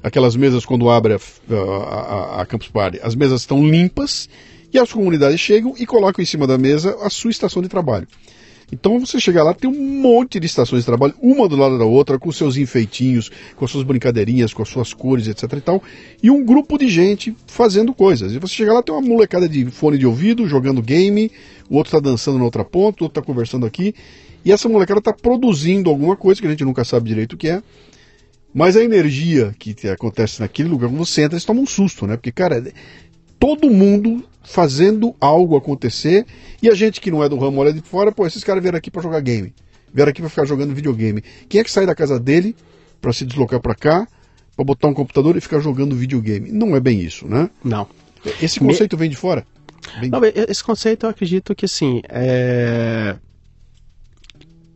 [0.02, 1.18] aquelas mesas quando abre a,
[1.54, 4.28] a, a- Campus Party, as mesas estão limpas
[4.72, 8.06] e as comunidades chegam e colocam em cima da mesa a sua estação de trabalho.
[8.72, 11.84] Então você chega lá, tem um monte de estações de trabalho, uma do lado da
[11.84, 15.82] outra, com seus enfeitinhos, com as suas brincadeirinhas, com as suas cores, etc e tal,
[16.22, 18.32] e um grupo de gente fazendo coisas.
[18.32, 21.30] E você chega lá, tem uma molecada de fone de ouvido, jogando game,
[21.68, 23.94] o outro está dançando na outra ponta, o outro está conversando aqui,
[24.44, 27.48] e essa molecada está produzindo alguma coisa que a gente nunca sabe direito o que
[27.48, 27.62] é,
[28.52, 32.06] mas a energia que te- acontece naquele lugar, quando você entra, você toma um susto,
[32.06, 32.16] né?
[32.16, 32.64] Porque, cara,
[33.40, 36.24] todo mundo fazendo algo acontecer
[36.62, 38.78] e a gente que não é do ramo olha de fora, pô, esses caras vieram
[38.78, 39.52] aqui pra jogar game.
[39.92, 41.22] Vieram aqui pra ficar jogando videogame.
[41.48, 42.54] Quem é que sai da casa dele
[43.00, 44.06] pra se deslocar pra cá,
[44.54, 46.52] pra botar um computador e ficar jogando videogame?
[46.52, 47.50] Não é bem isso, né?
[47.64, 47.88] Não.
[48.40, 49.44] Esse conceito vem de fora.
[49.98, 53.16] Vem- Não, esse conceito eu acredito que assim, é...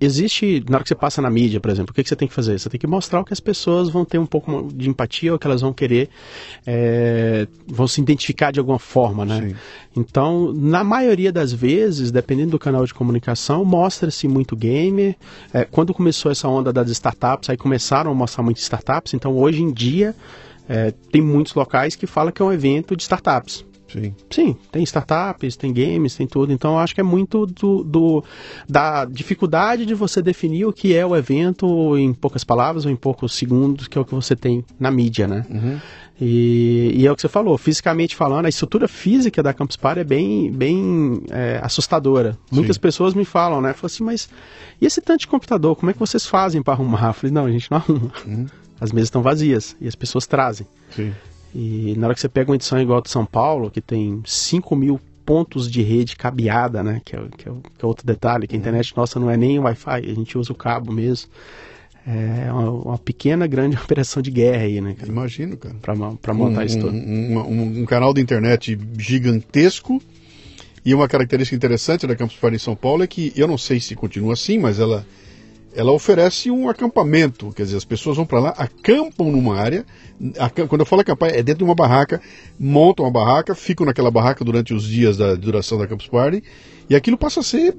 [0.00, 2.28] existe, na hora que você passa na mídia, por exemplo, o que, que você tem
[2.28, 2.58] que fazer?
[2.58, 5.38] Você tem que mostrar o que as pessoas vão ter um pouco de empatia, ou
[5.38, 6.08] que elas vão querer,
[6.66, 9.48] é, vão se identificar de alguma forma, né?
[9.48, 9.54] Sim.
[9.96, 15.16] Então, na maioria das vezes, dependendo do canal de comunicação, mostra-se muito gamer.
[15.52, 19.14] É, quando começou essa onda das startups, aí começaram a mostrar muitas startups.
[19.14, 20.14] Então, hoje em dia,
[20.68, 23.64] é, tem muitos locais que falam que é um evento de startups.
[24.00, 24.14] Sim.
[24.28, 26.52] Sim, tem startups, tem games, tem tudo.
[26.52, 28.24] Então eu acho que é muito do, do-
[28.68, 32.96] da dificuldade de você definir o que é o evento em poucas palavras ou em
[32.96, 35.46] poucos segundos, que é o que você tem na mídia, né?
[36.20, 40.00] E, e é o que você falou, fisicamente falando, a estrutura física da Campus Party
[40.00, 42.38] é bem, bem é, assustadora.
[42.52, 43.72] Muitas pessoas me falam, né?
[43.72, 44.28] Falam assim, mas
[44.80, 47.08] e esse tanto de computador, como é que vocês fazem para arrumar?
[47.08, 48.12] Eu falei, não, a gente não arruma.
[48.80, 50.66] As mesas estão vazias e as pessoas trazem.
[50.90, 51.12] Sim.
[51.54, 54.20] E na hora que você pega uma edição igual a de São Paulo, que tem
[54.24, 57.00] 5 mil pontos de rede cabeada, né?
[57.04, 59.58] Que é, que é que é outro detalhe, que a internet nossa não é nem
[59.58, 61.30] Wi-Fi, a gente usa o cabo mesmo.
[62.06, 64.94] É uma, uma pequena, grande operação de guerra aí, né?
[64.94, 65.74] cara, Imagino, cara.
[65.80, 66.92] Pra montar um, isso tudo.
[66.92, 70.02] um- um- um canal de internet gigantesco.
[70.84, 73.80] E uma característica interessante da Campus Party em São Paulo é que, eu não sei
[73.80, 75.06] se continua assim, mas ela,
[75.74, 77.52] ela oferece um acampamento.
[77.54, 79.84] Quer dizer, as pessoas vão para lá, acampam numa área.
[80.38, 82.20] acam- quando eu falo acampar, é dentro de uma barraca,
[82.58, 86.42] montam uma barraca, ficam naquela barraca durante os dias da duração da Campus Party.
[86.88, 87.74] E aquilo passa a ser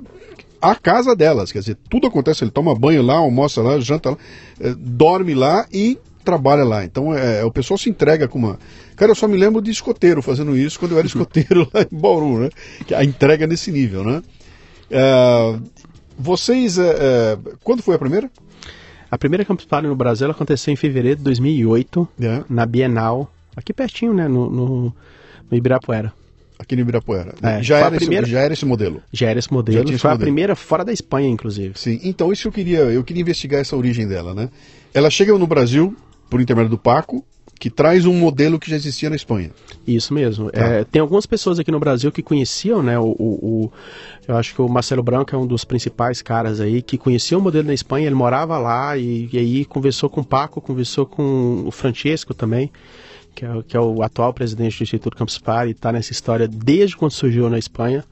[0.62, 1.52] a casa delas.
[1.52, 2.44] Quer dizer, tudo acontece.
[2.44, 4.18] Ele toma banho lá, almoça lá, janta lá,
[4.60, 6.84] eh, dorme lá e trabalha lá.
[6.84, 8.60] Então é, o pessoal se entrega com uma.
[8.96, 11.98] Cara, eu só me lembro de escoteiro fazendo isso quando eu era escoteiro lá em
[11.98, 12.50] Bauru, né?
[12.96, 14.22] A entrega nesse nível, né?
[14.90, 15.56] É,
[16.18, 16.78] vocês.
[16.78, 18.30] É, quando foi a primeira?
[19.10, 22.44] A primeira Campus Party no Brasil aconteceu em fevereiro de 2008, É.
[22.50, 24.96] na Bienal, aqui pertinho, né, no, no,
[25.50, 26.12] no Ibirapuera.
[26.58, 27.34] Aqui no Ibirapuera.
[27.42, 29.02] É, já, a era primeira- esse, já era esse modelo.
[29.14, 30.26] Já era esse modelo, esse foi a modelo.
[30.26, 31.78] primeira fora da Espanha, inclusive.
[31.78, 34.50] Sim, então isso eu queria, eu queria investigar essa origem dela, né?
[34.94, 35.96] Ela chega no Brasil
[36.30, 37.24] por intermédio do Paco,
[37.60, 39.50] que traz um modelo que já existia na Espanha.
[39.88, 40.52] Isso mesmo.
[40.52, 40.60] Tá.
[40.62, 43.00] É, tem algumas pessoas aqui no Brasil que conheciam, né?
[43.00, 43.72] O, o- o-
[44.28, 47.42] eu acho que o Marcelo Branco é um dos principais caras aí que conhecia o
[47.42, 48.08] modelo na Espanha.
[48.08, 52.70] Ele morava lá e, e aí conversou com o Paco, conversou com o Francesco também,
[53.34, 56.48] que é, o- que é o atual presidente do Instituto Campus Party, está nessa história
[56.48, 58.04] desde quando surgiu na Espanha.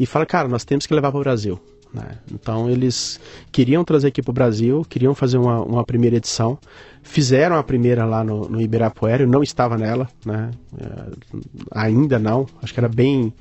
[0.00, 1.60] E fala, cara, nós temos que levar para o Brasil.
[1.96, 2.18] Né?
[2.30, 3.18] Então eles
[3.50, 6.58] queriam trazer aqui para o Brasil, queriam fazer uma, uma primeira edição,
[7.02, 10.50] fizeram a primeira lá no, no Ibirapuera, eu não estava nela, né?
[10.78, 11.12] É,
[11.72, 13.32] ainda não, acho que era bem,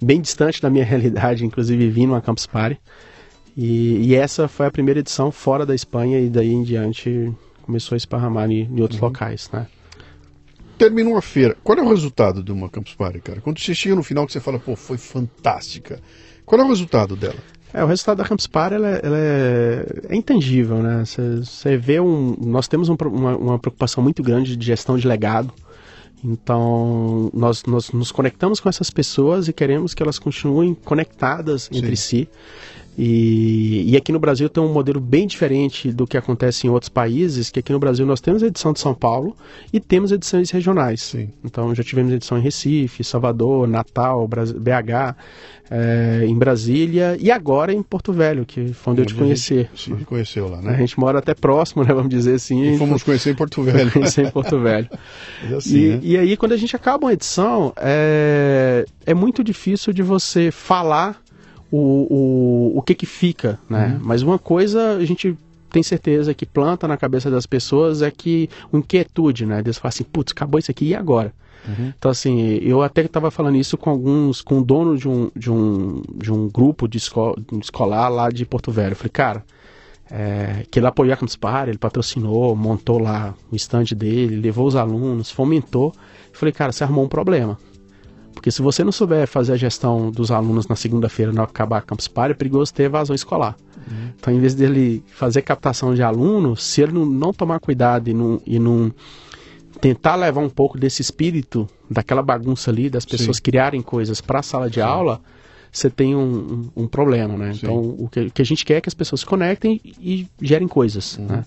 [0.00, 2.80] bem distante da minha realidade, inclusive vim numa Campus Party.
[3.56, 7.94] E, e essa foi a primeira edição fora da Espanha e daí em diante começou
[7.94, 9.66] a esparramar em, em outros locais, né?
[10.76, 11.56] Terminou a feira.
[11.62, 13.40] Qual é o resultado de uma Campus Party, cara?
[13.40, 16.00] Quando você chega no final que você fala, pô, foi fantástica.
[16.44, 17.38] Qual é o resultado dela?
[17.74, 21.02] É, o resultado da Campus Party ela, é- ela é, é intangível, né?
[21.04, 22.36] Você vê um.
[22.40, 25.52] Nós temos um uma, uma preocupação muito grande de gestão de legado.
[26.22, 31.96] Então, nós, nós nos conectamos com essas pessoas e queremos que elas continuem conectadas entre
[31.96, 32.28] si.
[32.96, 36.88] E, e aqui no Brasil tem um modelo bem diferente do que acontece em outros
[36.88, 39.36] países, que aqui no Brasil nós temos a edição de São Paulo
[39.72, 41.02] e temos edições regionais.
[41.02, 41.28] Sim.
[41.44, 45.16] Então já tivemos edição em Recife, Salvador, Natal, BH,
[45.70, 49.68] eh, em Brasília e agora em Porto Velho, que foi onde eu te a conheci.
[49.74, 50.78] Se conheceu lá, A né?
[50.78, 52.74] gente mora até próximo, né, vamos dizer assim.
[52.74, 53.90] E fomos conhecer em Porto Velho.
[53.92, 54.88] conhecer em Porto Velho.
[55.42, 56.00] Mas assim, E, né?
[56.02, 61.23] e aí, quando a gente acaba uma edição, é, é muito difícil de você falar
[61.76, 62.06] o,
[62.74, 63.98] o, o que que fica, né?
[64.02, 65.36] Mas uma coisa a gente
[65.70, 69.58] tem certeza que planta na cabeça das pessoas é que uma inquietude, né?
[69.58, 71.32] Eles falam assim, putz, acabou isso aqui, e agora?
[71.98, 75.50] Então, assim, eu até estava falando isso com alguns, com o dono de um, de
[75.50, 78.92] um, de um grupo de, esco de escolar lá de Porto Velho.
[78.92, 79.44] Eu falei, cara,
[80.10, 84.66] é, que ele apoiou a Campus Party, ele patrocinou, montou lá o stand dele, levou
[84.66, 85.92] os alunos, fomentou.
[86.32, 87.58] Eu falei, cara, você arrumou um problema.
[88.34, 91.80] Porque se você não souber fazer a gestão dos alunos na segunda-feira, não acabar a
[91.82, 93.56] Campus Party, é perigoso ter evasão escolar.
[94.18, 98.14] Então, em vez dele fazer captação de alunos, se ele não, não tomar cuidado e
[98.14, 98.90] não, e não
[99.80, 103.42] tentar levar um pouco desse espírito, daquela bagunça ali, das pessoas Sim.
[103.42, 105.20] criarem coisas para a sala de aula,
[105.70, 107.52] você tem um, um- um problema, né?
[107.52, 107.58] Sim.
[107.62, 110.26] Então, o que, o que a gente quer é que as pessoas se conectem e
[110.40, 111.26] gerem coisas, Uhum.
[111.26, 111.44] né?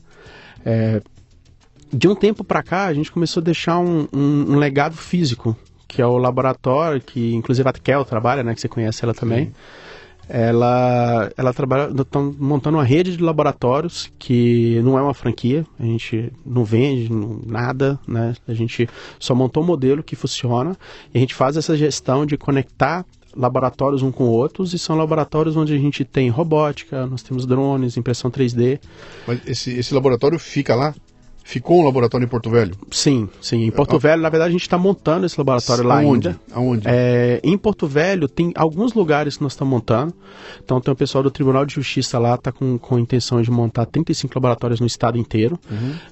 [0.65, 1.01] É,
[1.91, 5.55] de um tempo para cá, a gente começou a deixar um, um- um legado físico,
[5.87, 8.53] que é o laboratório, que inclusive a Kel trabalha, né?
[8.53, 9.51] Que você conhece ela também.
[10.29, 15.83] Ela, ela trabalha, estão montando uma rede de laboratórios que não é uma franquia, a
[15.83, 18.33] gente não vende não- nada, né?
[18.45, 20.75] A gente só montou um modelo que funciona
[21.13, 25.55] e a gente faz essa gestão de conectar laboratórios um com outros e são laboratórios
[25.55, 28.81] onde a gente tem robótica, nós temos drones, impressão 3D.
[29.25, 30.93] Mas esse, esse laboratório fica lá?
[31.47, 32.75] Ficou um laboratório em Porto Velho?
[32.91, 33.63] Sim, sim.
[33.63, 36.27] Em Porto Velho, na verdade, a gente está montando esse laboratório lá Aonde?
[36.27, 36.39] ainda.
[36.51, 36.83] Aonde?
[36.85, 40.13] É, em Porto Velho tem alguns lugares que nós estamos montando.
[40.61, 43.49] Então tem o pessoal do Tribunal de Justiça lá, está com, com a intenção de
[43.49, 45.57] montar 35 laboratórios no estado inteiro.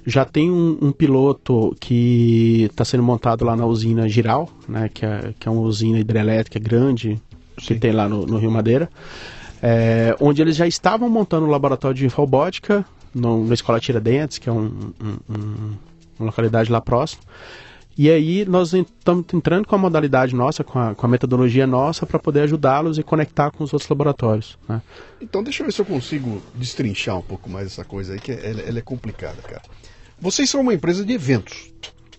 [0.06, 5.04] Já tem um, um piloto que está sendo montado lá na usina Giral, né, que,
[5.04, 7.20] é, que é uma usina hidrelétrica grande
[7.58, 7.78] que Sim.
[7.78, 8.88] tem lá no, no Rio Madeira.
[9.62, 12.86] É, onde eles já estavam montando um laboratório de robótica
[13.16, 15.74] no, na Escola Tiradentes, que é um, um- um-
[16.18, 17.22] uma localidade lá próximo.
[17.98, 22.04] E aí nós estamos entrando com a modalidade nossa, com a, com a metodologia nossa,
[22.04, 24.58] para poder ajudá-los e conectar com os outros laboratórios.
[24.68, 24.82] Né?
[25.20, 28.32] Então deixa eu ver se eu consigo destrinchar um pouco mais essa coisa aí, que
[28.32, 29.62] ela, ela é complicada, cara.
[30.20, 31.70] Vocês são uma empresa de eventos.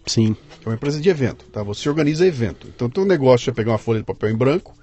[0.06, 1.62] Sim, É uma empresa de evento, tá?
[1.64, 2.68] Você organiza evento.
[2.74, 4.74] Então, teu negócio é pegar uma folha de papel em branco,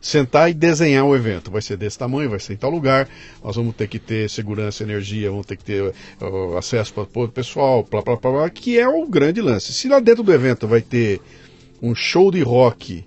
[0.00, 1.50] sentar e desenhar o evento.
[1.50, 3.08] Vai ser desse tamanho, vai ser em tal lugar.
[3.42, 7.28] Nós vamos ter que ter segurança, energia, vamos ter que ter uh, acesso para o
[7.28, 9.72] pessoal, blá, blá, blá, blá, que é o grande lance.
[9.72, 11.20] Se lá dentro do evento vai ter
[11.82, 13.04] um show de rock,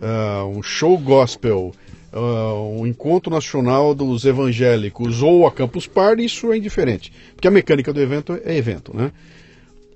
[0.00, 1.72] ah, um show gospel,
[2.12, 7.12] ah, um encontro nacional dos evangélicos ou a Campus Party, isso é indiferente.
[7.34, 9.12] Porque a mecânica do evento é evento, né?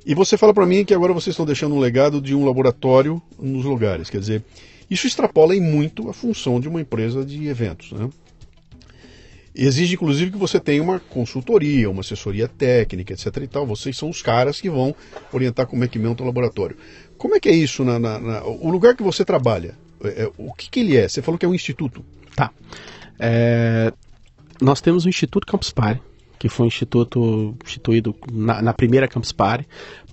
[0.05, 3.21] E você fala para mim que agora vocês estão deixando um legado de um laboratório
[3.39, 4.09] nos lugares.
[4.09, 4.43] Quer dizer,
[4.91, 7.93] isso extrapola em muito a função de uma empresa de eventos.
[7.93, 8.11] Né?
[9.55, 13.37] Exige, inclusive, que você tenha uma consultoria, uma assessoria técnica, etc.
[13.43, 13.67] e tal.
[13.67, 14.95] Vocês são os caras que vão
[15.33, 16.77] orientar como é que monta o laboratório.
[17.17, 17.85] Como é que é isso?
[17.85, 21.09] Na, na, na o lugar que você trabalha, é, é, o que, que, ele é?
[21.09, 22.05] Você falou que é um instituto.
[22.35, 22.51] Tá.
[23.19, 23.93] É,
[24.61, 26.01] nós temos o Instituto Campus Party,
[26.39, 29.69] que foi um instituto instituído na, na primeira Campus Party,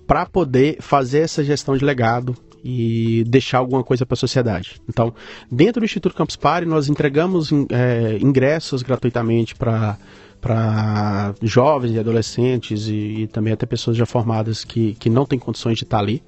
[0.06, 2.36] para poder fazer essa gestão de legado
[2.70, 4.82] e deixar alguma coisa para a sociedade.
[4.90, 5.14] Então,
[5.50, 9.98] dentro do Instituto Campus Party, nós entregamos é, ingressos gratuitamente para
[10.40, 15.40] para jovens e adolescentes e, e, também até pessoas já formadas que, que não têm
[15.40, 16.22] condições de estar ali.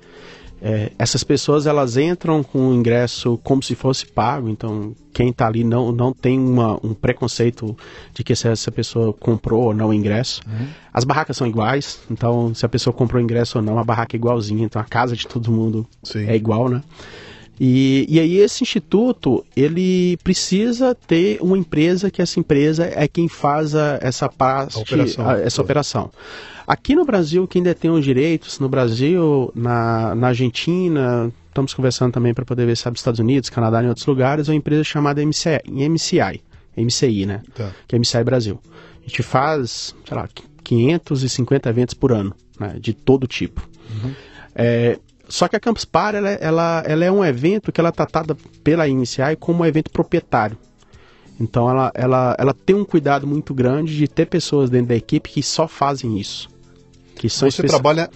[0.62, 5.48] É, essas pessoas elas entram com o ingresso como se fosse pago, então quem está
[5.48, 7.76] ali não, não tem uma, um preconceito
[8.14, 10.42] de que se essa pessoa comprou ou não o ingresso.
[10.46, 10.68] Uhum.
[10.94, 14.16] As barracas são iguais, então se a pessoa comprou o ingresso ou não, a barraca
[14.16, 16.26] é igualzinha, então a casa de todo mundo Sim.
[16.26, 16.82] é igual, né?
[17.60, 23.28] E, e aí esse instituto, ele precisa ter uma empresa que essa empresa é quem
[23.28, 25.30] faz a, essa parte, a operação.
[25.30, 26.12] A, essa operação.
[26.66, 32.34] Aqui no Brasil, quem detém os direitos, no Brasil, na, na Argentina, estamos conversando também
[32.34, 34.84] para poder ver se nos Estados Unidos, Canadá e em outros lugares, é uma empresa
[34.84, 36.42] chamada MCI, MCI,
[36.78, 37.42] MCI né?
[37.54, 37.72] Tá.
[37.88, 38.60] Que é MCI Brasil.
[39.00, 40.30] A gente faz, sei lá,
[40.64, 42.78] 550 eventos por ano, né?
[42.80, 43.68] De todo tipo.
[43.90, 44.14] Uhum.
[44.56, 47.92] É, só que a Campus Party, ela, ela, ela, é um evento que ela é
[47.92, 50.58] tratada pela MCI como um evento proprietário.
[51.40, 55.30] Então ela, ela, ela tem um cuidado muito grande de ter pessoas dentro da equipe
[55.30, 56.50] que só fazem isso.
[57.16, 58.10] Que são Você trabalha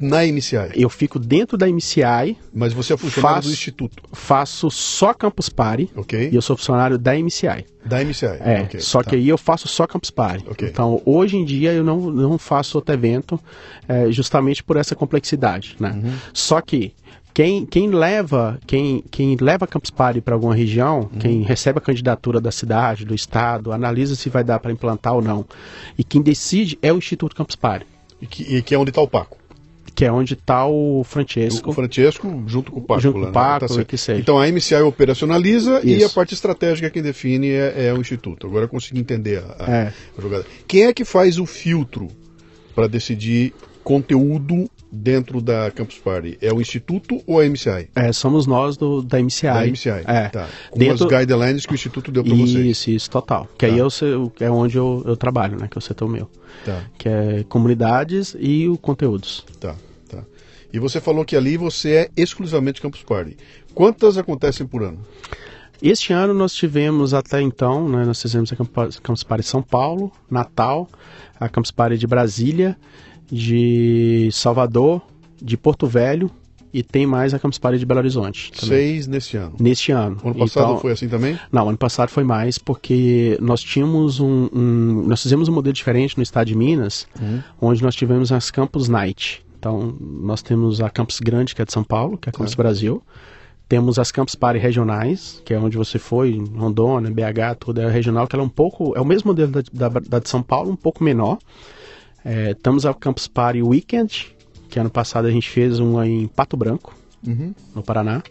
[0.00, 0.70] na MCI?
[0.74, 2.36] Eu fico dentro da MCI.
[2.52, 4.02] Mas você é funcionário faço, do Instituto?
[4.12, 5.90] Faço só Campus Party.
[5.96, 6.30] Ok.
[6.30, 7.64] E eu sou funcionário da MCI.
[7.84, 8.26] Da MCI?
[8.40, 9.10] É, okay, só tá.
[9.10, 10.44] que aí eu faço só Campus Party.
[10.50, 10.68] Okay.
[10.68, 13.40] Então, hoje em dia eu não, não faço outro evento
[13.88, 15.92] é, justamente por essa complexidade, né?
[15.92, 16.12] Uhum.
[16.32, 16.92] Só que
[17.38, 21.18] quem, quem leva quem, quem leva Campus Party para alguma região, uhum.
[21.20, 25.22] quem recebe a candidatura da cidade, do estado, analisa se vai dar para implantar ou
[25.22, 25.46] não,
[25.96, 27.86] e quem decide é o Instituto Campus Party.
[28.20, 29.37] E que, e que é onde está o Paco.
[29.98, 31.70] Que é onde está o Francesco.
[31.70, 33.00] O Francesco junto com o Paco.
[33.00, 33.32] Junto com o né?
[33.32, 34.20] Tá que seja.
[34.20, 35.88] Então a MCI operacionaliza Isso.
[35.88, 38.46] e a parte estratégica quem define é, é o Instituto.
[38.46, 39.92] Agora eu consegui entender a, a, é.
[40.16, 40.46] a jogada.
[40.68, 42.06] Quem é que faz o filtro
[42.76, 46.38] para decidir conteúdo dentro da Campus Party?
[46.40, 47.88] É o Instituto ou a MCI?
[47.96, 49.46] É, somos nós do, da MCI.
[49.48, 50.28] Da MCI, é.
[50.28, 50.46] tá.
[50.70, 51.06] Com dentro...
[51.06, 52.64] as guidelines que o Instituto deu para vocês.
[52.64, 53.48] Isso, isso, total.
[53.58, 53.72] Que tá.
[53.72, 53.88] aí eu,
[54.38, 55.66] é onde eu, eu trabalho, né?
[55.66, 56.30] Que é o setor meu.
[56.64, 56.84] Tá.
[56.96, 59.44] Que é comunidades e o conteúdos.
[59.58, 59.74] Tá.
[60.72, 63.36] E você falou que ali você é exclusivamente Campus Party.
[63.74, 64.98] Quantas acontecem por ano?
[65.80, 68.56] Este ano nós tivemos até então, né, nós fizemos a
[69.00, 70.88] Campus Party São Paulo, Natal,
[71.38, 72.76] a Campus Party de Brasília
[73.30, 75.02] de Salvador,
[75.40, 76.30] de Porto Velho
[76.72, 78.52] e tem mais a Campus Party de Belo Horizonte.
[78.52, 78.68] Também.
[78.68, 79.54] Seis neste ano?
[79.58, 80.18] Neste ano.
[80.22, 81.38] O ano passado então, foi assim também?
[81.50, 86.16] Não, ano passado foi mais porque nós tínhamos um, um nós fizemos um modelo diferente
[86.16, 87.42] no estado de Minas, uhum.
[87.60, 89.44] onde nós tivemos as Campus Night.
[89.58, 92.52] Então, nós temos a Campus Grande, que é de São Paulo, que é a Campus
[92.52, 92.56] é.
[92.56, 93.02] Brasil.
[93.68, 98.26] Temos as Campus Party regionais, que é onde você foi, Rondônia, BH, tudo é regional,
[98.26, 100.70] que ela é um pouco, é o mesmo modelo da, da, da de São Paulo,
[100.70, 101.38] um pouco menor.
[102.24, 104.34] É, estamos ao Campus Party Weekend,
[104.70, 106.94] que ano passado a gente fez uma em Pato Branco,
[107.26, 107.52] uhum.
[107.74, 108.22] no Paraná.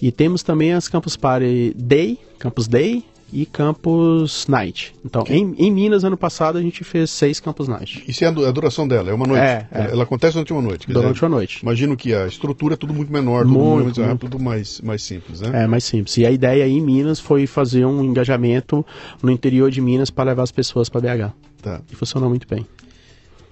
[0.00, 4.94] E temos também as Campus Party Day, Campus Day e Campus Night.
[5.04, 5.36] Então, okay.
[5.36, 8.04] em, em, Minas, ano passado, a gente fez seis Campus Night.
[8.06, 9.10] Isso é a duração dela?
[9.10, 9.42] É uma noite?
[9.42, 9.90] É, é.
[9.90, 10.86] Ela acontece durante uma noite?
[10.86, 11.60] Durante dizer, uma noite.
[11.62, 14.18] Imagino que a estrutura é tudo muito menor, tudo, muito, muito, muito.
[14.18, 15.64] tudo mais, mais simples, né?
[15.64, 16.16] É, mais simples.
[16.18, 18.84] E a ideia aí em Minas foi fazer um engajamento
[19.22, 21.32] no interior de Minas para levar as pessoas para BH.
[21.62, 21.80] Tá.
[21.90, 22.66] E funcionou muito bem.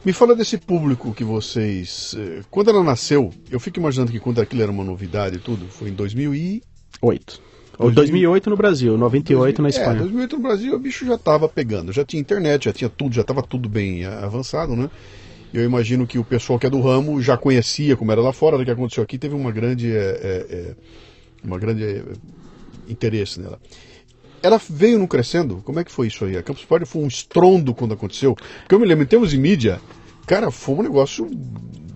[0.04, 2.14] Me fala desse público que vocês.
[2.18, 5.66] Eh, quando ela nasceu, eu fico imaginando que quando aquilo era uma novidade e tudo,
[5.68, 7.49] foi em 2008.
[7.78, 7.94] 2000...
[7.94, 9.96] 2008 no Brasil, 98 2000, na Espanha.
[9.96, 13.14] É, 2008 no Brasil o bicho já estava pegando, já tinha internet, já tinha tudo,
[13.14, 14.90] já estava tudo bem avançado, né?
[15.52, 18.56] Eu imagino que o pessoal que é do ramo já conhecia como era lá fora,
[18.56, 20.74] o que aconteceu aqui teve uma grande, é, é, é
[21.42, 22.02] uma grande é,
[22.88, 23.58] interesse nela.
[24.42, 25.60] Ela veio no crescendo?
[25.64, 26.36] Como é que foi isso aí?
[26.36, 28.34] A Campus Party foi um estrondo quando aconteceu?
[28.34, 29.80] Porque eu me lembro, em termos de mídia,
[30.26, 31.28] cara, foi um negócio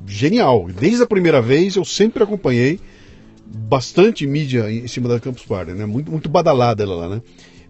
[0.06, 0.68] genial.
[0.68, 2.80] Desde a primeira vez eu sempre acompanhei
[3.46, 5.86] bastante mídia em cima da Campus Party, né?
[5.86, 7.22] Muito, muito badalada ela lá, né?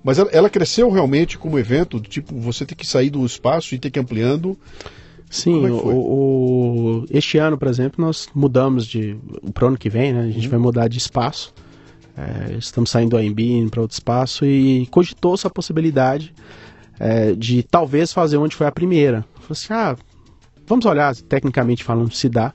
[0.03, 3.79] Mas ela, ela, cresceu realmente como evento, tipo, você tem que sair do espaço e
[3.79, 4.59] ter que ir ampliando.
[5.31, 9.17] Sim, é o, o, este ano, por exemplo, nós mudamos de.
[9.53, 10.21] Para o ano que vem, né?
[10.21, 10.51] A gente uhum.
[10.51, 11.55] vai mudar de espaço.
[12.17, 16.33] É, estamos saindo do AMB para outro espaço e cogitou-se a possibilidade
[16.99, 19.25] é, de talvez fazer onde foi a primeira.
[19.35, 19.97] Falei assim, ah,
[20.67, 22.53] vamos olhar, tecnicamente falando, se dá.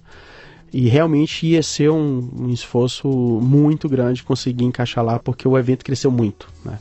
[0.71, 5.83] E realmente ia ser um, um, esforço muito grande conseguir encaixar lá, porque o evento
[5.83, 6.47] cresceu muito.
[6.63, 6.77] Né?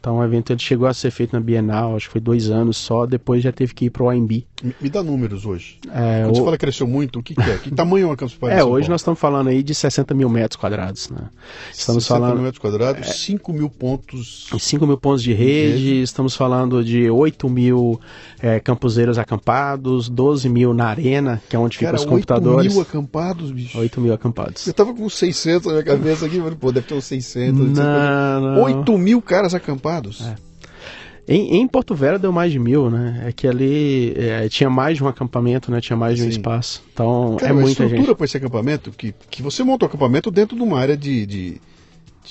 [0.00, 2.76] Então o evento ele chegou a ser feito na Bienal, acho que foi dois anos
[2.76, 4.44] só, depois já teve que ir para o AMB.
[4.62, 5.78] Me, me, dá números hoje.
[5.92, 6.34] É, Quando o...
[6.34, 7.58] você fala que cresceu muito, o que, que é?
[7.58, 8.56] Que tamanho é uma Campus Party?
[8.56, 11.10] É, hoje nós estamos falando aí de 60 mil metros quadrados.
[11.10, 11.28] Né?
[11.72, 14.48] Estamos 60 falando, mil metros quadrados, é, 5 mil pontos.
[14.58, 18.00] 5 mil pontos de rede, de estamos falando de 8 mil
[18.40, 22.72] é, campuseiros acampados, 12 mil na arena, que é onde ficam os computadores.
[22.72, 23.78] 8 mil acampados, bicho.
[23.78, 24.66] 8 mil acampados.
[24.66, 27.76] Eu tava com 600 na minha cabeça aqui, pô, deve ter uns 600.
[27.76, 28.62] Não, não.
[28.62, 30.22] 8 mil caras acampados.
[30.26, 30.48] É.
[31.30, 33.24] Em, em, Porto Velho deu mais de mil, né?
[33.26, 35.78] É que ali é, tinha mais de um acampamento, né?
[35.78, 36.30] Tinha mais de um Sim.
[36.30, 36.82] espaço.
[36.92, 37.82] Então Cara, é muita gente.
[37.82, 40.96] A estrutura para esse acampamento, que, que você monta o acampamento dentro de uma área
[40.96, 41.60] de, de,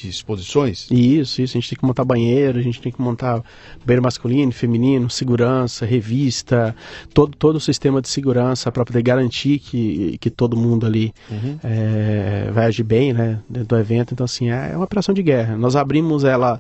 [0.02, 0.88] de, exposições?
[0.92, 1.58] Isso, isso.
[1.58, 3.44] A gente tem que montar banheiro, a gente tem que montar
[3.86, 6.76] banheiro masculino, feminino, segurança, revista,
[7.14, 11.60] todo, todo o sistema de segurança para poder garantir que, que todo mundo ali uhum.
[11.64, 13.40] é, vai agir bem, né?
[13.50, 14.14] Dentro do evento.
[14.14, 15.58] Então, assim, é uma operação de guerra.
[15.58, 16.60] Nós abrimos ela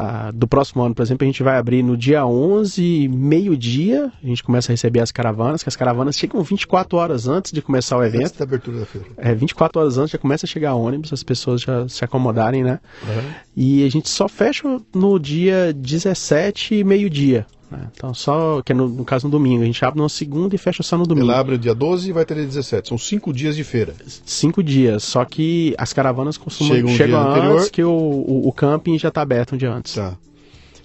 [0.00, 4.26] ah, do próximo ano, por exemplo, a gente vai abrir no dia 11, meio-dia, a
[4.28, 7.98] gente começa a receber as caravanas, que as caravanas chegam 24 horas antes de começar
[7.98, 8.26] o evento.
[8.26, 9.08] Antes da abertura da feira.
[9.16, 12.78] É, 24 horas antes já começa a chegar ônibus, as pessoas já se acomodarem, né?
[13.02, 13.30] Uhum.
[13.56, 17.44] E a gente só fecha no dia 17, meio-dia.
[17.70, 17.88] Né?
[17.94, 20.58] Então, só que é no, no, caso no domingo, a gente abre no segundo e
[20.58, 21.30] fecha só no domingo.
[21.30, 22.88] Ela abre dia 12 e vai ter dia 17.
[22.88, 23.94] São cinco dias de feira.
[24.24, 27.70] Cinco dias, só que as caravanas costumam chegam, um chegam antes anterior.
[27.70, 29.94] que o, o, o, camping já está aberto um dia antes.
[29.94, 30.16] Tá.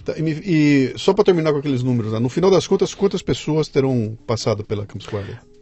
[0.04, 2.18] tá e, e, só para terminar com aqueles números, né?
[2.18, 5.06] no final das contas, quantas pessoas terão passado pela Campus?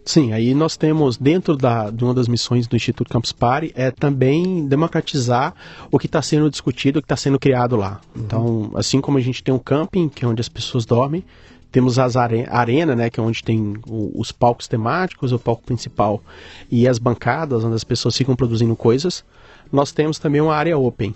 [0.04, 3.90] Sim, aí nós temos dentro da, de uma das missões do Instituto Campus Party é
[3.90, 5.54] também democratizar
[5.92, 8.00] o que está sendo discutido, o que está sendo criado lá.
[8.14, 8.22] Uhum.
[8.22, 11.24] Então, assim como a gente tem um camping, que é onde as pessoas dormem,
[11.70, 15.62] temos as are arena, né, que é onde tem o, os palcos temáticos, o palco
[15.62, 16.22] principal
[16.70, 19.24] e as bancadas onde as pessoas ficam produzindo coisas.
[19.72, 21.14] Nós temos também uma área open,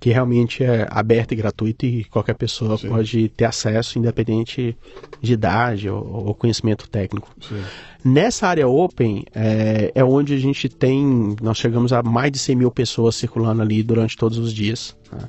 [0.00, 2.88] que realmente é aberta e gratuita e qualquer pessoa Sim.
[2.88, 4.76] pode ter acesso, independente
[5.20, 7.28] de idade ou, ou conhecimento técnico.
[7.40, 7.62] Sim.
[8.04, 12.56] Nessa área open é, é, onde a gente tem, nós chegamos a mais de 100
[12.56, 14.96] mil pessoas circulando ali durante todos os dias.
[15.10, 15.28] Né?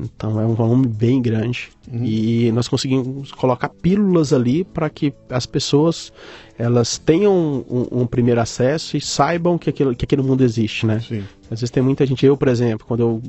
[0.00, 2.04] Então é um volume bem grande uhum.
[2.04, 6.12] e nós conseguimos colocar pílulas ali para que as pessoas
[6.58, 11.00] elas tenham um, um, primeiro acesso e saibam que, aquilo, que aquele mundo existe, né?
[11.00, 11.22] Sim.
[11.50, 13.22] Às vezes tem muita gente, eu por exemplo, quando eu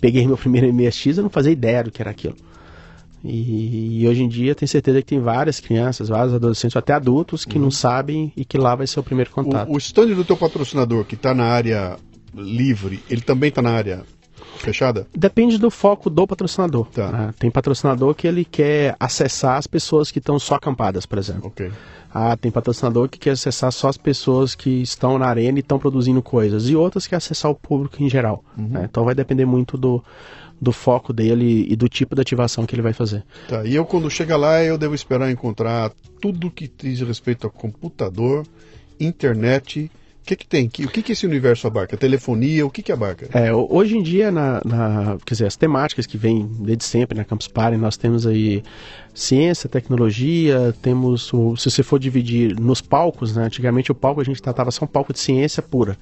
[0.00, 2.36] peguei meu primeiro MSX, eu não fazia ideia do que era aquilo.
[3.24, 7.44] E, e, hoje em dia tenho certeza que tem várias crianças, vários adolescentes, até adultos
[7.44, 7.64] que uhum.
[7.64, 9.68] não sabem e que lá vai ser o primeiro contato.
[9.68, 11.96] O, o stand do teu patrocinador, que está na área
[12.34, 14.04] livre, ele também está na área
[14.58, 15.06] fechada?
[15.14, 16.86] Depende do foco do patrocinador.
[16.86, 17.10] Tá.
[17.10, 17.34] Né?
[17.38, 21.48] Tem patrocinador que ele quer acessar as pessoas que estão só acampadas, por exemplo.
[21.48, 21.70] Okay.
[22.18, 25.78] Ah, tem patrocinador que quer acessar só as pessoas que estão na arena e estão
[25.78, 26.66] produzindo coisas.
[26.66, 28.42] E outras que acessar o público em geral.
[28.56, 28.68] Uhum.
[28.68, 28.86] Né?
[28.90, 30.02] Então vai depender muito do,
[30.58, 33.22] do foco dele e do tipo de ativação que ele vai fazer.
[33.46, 37.50] Tá, e eu quando chega lá, eu devo esperar encontrar tudo que diz respeito a
[37.50, 38.46] computador,
[38.98, 39.90] internet
[40.26, 40.66] que, que tem?
[40.66, 41.96] O que, que esse universo abarca?
[41.96, 42.66] Telefonia?
[42.66, 43.28] O que, que abarca?
[43.32, 47.24] É, hoje em dia, na, na, quer dizer, as temáticas que vêm desde sempre na
[47.24, 48.62] Campus Party, nós temos aí
[49.14, 54.24] ciência, tecnologia, temos, o, se você for dividir nos palcos, né, antigamente o palco a
[54.24, 55.96] gente tratava só um palco de ciência pura.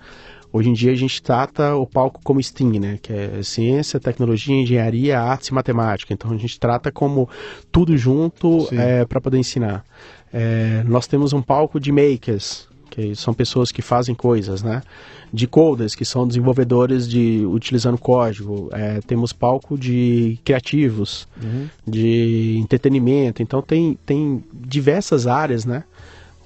[0.51, 2.99] Hoje em dia a gente trata o palco como STEAM, né?
[3.03, 6.14] Que é ciência, tecnologia, engenharia, artes e matemática.
[6.14, 7.29] Então a gente trata como
[7.72, 9.85] tudo junto é, para poder ensinar.
[10.33, 14.82] É, nós temos um palco de makers, que são pessoas que fazem coisas, né?
[15.32, 18.68] De coders, que são desenvolvedores de utilizando código.
[18.72, 21.68] É, temos palco de criativos, uhum.
[21.87, 23.43] de entretenimento.
[23.43, 25.85] Então tem, tem diversas áreas, né?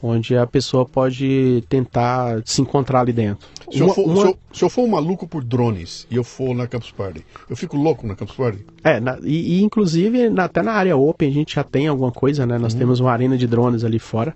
[0.00, 3.48] Onde a pessoa pode tentar se encontrar ali dentro.
[3.70, 4.20] Se, uma, eu, for, uma...
[4.20, 7.24] se, eu, se eu, for, um maluco por drones e eu for na Campus Party,
[7.50, 8.64] eu fico louco na Campus Party?
[8.84, 12.12] É, na, e, e, inclusive na, até na área Open a gente já tem alguma
[12.12, 12.58] coisa, né?
[12.58, 12.78] Nós uhum.
[12.78, 14.34] temos uma arena de drones ali fora.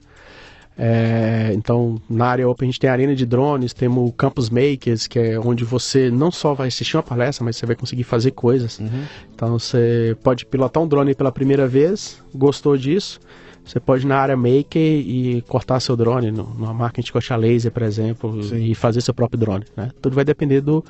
[0.77, 4.49] É, então, na área Open a gente tem a arena de drones, temos o Campus
[4.49, 8.05] Makers, que é onde você não só vai assistir uma palestra, mas você vai conseguir
[8.05, 8.79] fazer coisas.
[8.79, 9.05] Uhum.
[9.35, 13.21] Então, você pode pilotar um drone pela primeira vez, gostou disso,
[13.65, 17.71] você pode ir na área Maker e cortar seu drone numa máquina de coxa laser,
[17.71, 18.65] por exemplo, Sim.
[18.65, 19.65] e fazer seu próprio drone.
[19.77, 19.91] Né?
[20.01, 20.85] Tudo vai depender do,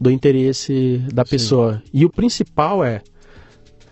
[0.00, 1.82] do interesse da pessoa.
[1.84, 1.90] Sim.
[1.92, 3.02] E o principal é,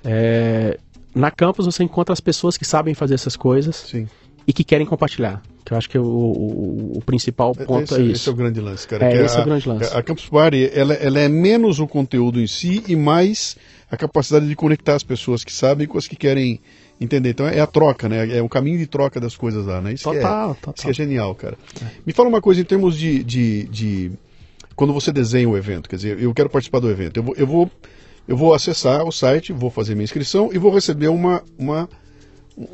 [0.04, 0.78] é,
[1.12, 3.74] na campus você encontra as pessoas que sabem fazer essas coisas.
[3.74, 4.06] Sim
[4.46, 5.42] e que querem compartilhar.
[5.64, 8.12] Que eu acho que é o, o, o principal é, ponto esse, é isso.
[8.12, 9.04] Esse é o grande lance, cara.
[9.04, 9.96] É, esse a, é o grande lance.
[9.96, 13.56] A Campus Party, ela, ela é menos o conteúdo em si e mais
[13.90, 16.60] a capacidade de conectar as pessoas que sabem com as que querem
[17.00, 17.30] entender.
[17.30, 18.36] Então é a troca, né?
[18.36, 19.92] É o caminho de troca das coisas lá, né?
[19.92, 20.74] Isso total, é, total.
[20.76, 21.56] Isso é genial, cara.
[21.82, 21.86] É.
[22.06, 24.12] Me fala uma coisa em termos de, de, de,
[24.76, 27.16] Quando você desenha o evento, quer dizer, eu quero participar do evento.
[27.16, 27.70] Eu vou, eu vou
[28.30, 31.88] eu vou acessar o site, vou fazer minha inscrição e vou receber uma, uma,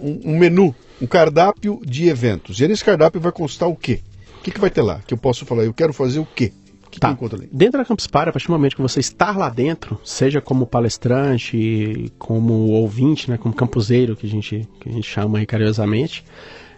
[0.01, 2.61] um, um menu, um cardápio de eventos.
[2.61, 4.01] E nesse cardápio vai constar o quê?
[4.39, 5.01] O que, que vai ter lá?
[5.07, 6.53] Que eu posso falar, eu quero fazer o quê?
[6.87, 7.17] O que, Tá.
[7.53, 10.67] Dentro da Campus Party, a partir do momento que você estar lá dentro, seja como
[10.67, 16.25] palestrante, como ouvinte, né, como campuseiro, que a gente, que a gente chama aí carinhosamente,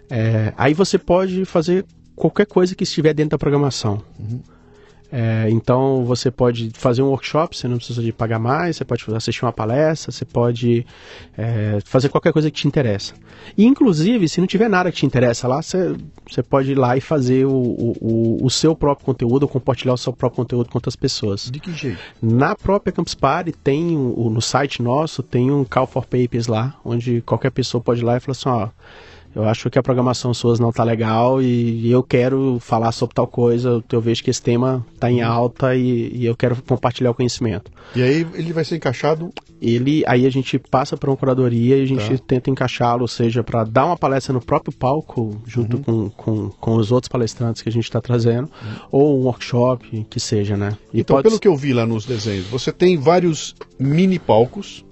[0.09, 1.85] é, aí você pode fazer
[2.15, 4.03] qualquer coisa que estiver dentro da programação.
[5.11, 9.03] É, então você pode fazer um workshop, você não precisa de pagar mais, você pode
[9.15, 10.85] assistir uma palestra, você pode
[11.37, 13.15] é, fazer qualquer coisa que te interessa.
[13.57, 15.95] E inclusive, se não tiver nada que te interessa lá, você,
[16.29, 19.97] você pode ir lá e fazer o, o, o- seu próprio conteúdo, ou compartilhar o
[19.97, 21.49] seu próprio conteúdo com outras pessoas.
[21.49, 21.97] De que jeito?
[22.21, 27.21] Na própria Campus Party tem no site nosso tem um call for papers lá, onde
[27.21, 28.69] qualquer pessoa pode ir lá e falar assim, ó,
[29.35, 33.27] eu acho que a programação suas não tá legal e, eu quero falar sobre tal
[33.27, 37.13] coisa, eu vejo que esse tema tá em alta e, e eu quero compartilhar o
[37.13, 37.71] conhecimento.
[37.95, 39.31] E aí ele vai ser encaixado.
[39.61, 42.23] Ele, aí a gente passa para uma curadoria e a gente Tá.
[42.25, 46.91] tenta encaixá-lo, seja para dar uma palestra no próprio palco, junto com, com, com os
[46.91, 48.49] outros palestrantes que a gente está trazendo,
[48.91, 50.77] ou um workshop, que seja, né?
[50.93, 54.85] E Então, pode pelo que eu vi lá nos desenhos, você tem vários mini palcos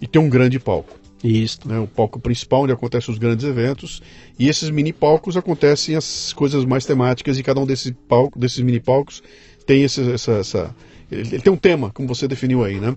[0.00, 0.97] e tem um grande palco.
[1.22, 1.60] Isso.
[1.66, 4.02] né, o palco principal onde acontecem os grandes eventos
[4.38, 8.60] e esses mini palcos acontecem as coisas mais temáticas e cada um desses palcos, desses
[8.60, 9.22] mini palcos
[9.66, 10.74] tem esse, essa, essa
[11.10, 12.96] ele, tem um tema como você definiu aí, né?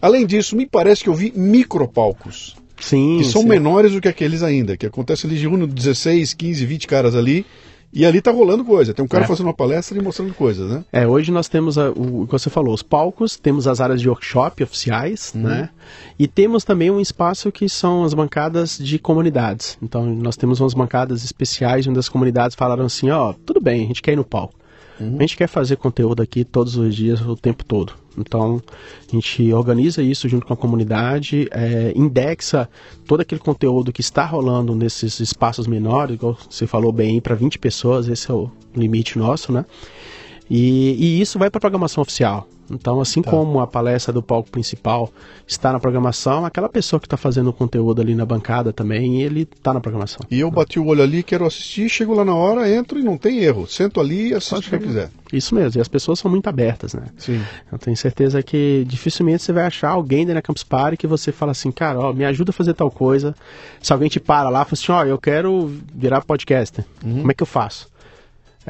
[0.00, 3.18] Além disso, me parece que eu vi micropalcos Sim.
[3.18, 3.48] que são sim.
[3.48, 7.44] menores do que aqueles ainda, que acontece ali de um 16, 15, 20 caras ali
[7.92, 8.92] e ali tá rolando coisa.
[8.94, 9.26] Tem um cara É.
[9.26, 10.84] fazendo uma palestra e mostrando coisas, né?
[10.92, 14.08] É, hoje nós temos a- o, que você falou, os palcos, temos as áreas de
[14.08, 15.42] workshop oficiais, Uhum.
[15.42, 15.70] né?
[16.18, 19.78] E temos também um espaço que são as bancadas de comunidades.
[19.82, 23.86] Então nós temos umas bancadas especiais onde as comunidades falaram assim, ó, tudo bem, a
[23.86, 24.54] gente quer ir no palco.
[25.00, 25.16] Uhum.
[25.18, 27.92] A gente quer fazer conteúdo aqui todos os dias, o tempo todo.
[28.16, 28.60] Então,
[29.08, 32.68] a gente organiza isso junto com a comunidade, é, indexa
[33.06, 37.58] todo aquele conteúdo que está rolando nesses espaços menores, igual você falou bem, para 20
[37.58, 39.64] pessoas, esse é o limite nosso, né?
[40.50, 42.46] E, e isso vai para a programação oficial.
[42.70, 43.30] Então, assim Tá.
[43.30, 45.10] como a palestra do palco principal
[45.46, 49.48] está na programação, aquela pessoa que está fazendo o conteúdo ali na bancada também, ele
[49.50, 50.20] está na programação.
[50.30, 53.16] E eu bati o olho ali, quero assistir, chego lá na hora, entro e não
[53.16, 53.66] tem erro.
[53.66, 55.10] Sento ali e assisto o que eu quiser.
[55.32, 57.04] Isso mesmo, e as pessoas são muito abertas, né?
[57.16, 57.40] Sim.
[57.72, 61.32] Eu tenho certeza que dificilmente você vai achar alguém dentro da Campus Party que você
[61.32, 63.34] fala assim, cara, ó, me ajuda a fazer tal coisa.
[63.80, 67.34] Se alguém te para lá e fala assim, ó, eu quero virar podcaster, como é
[67.34, 67.88] que eu faço?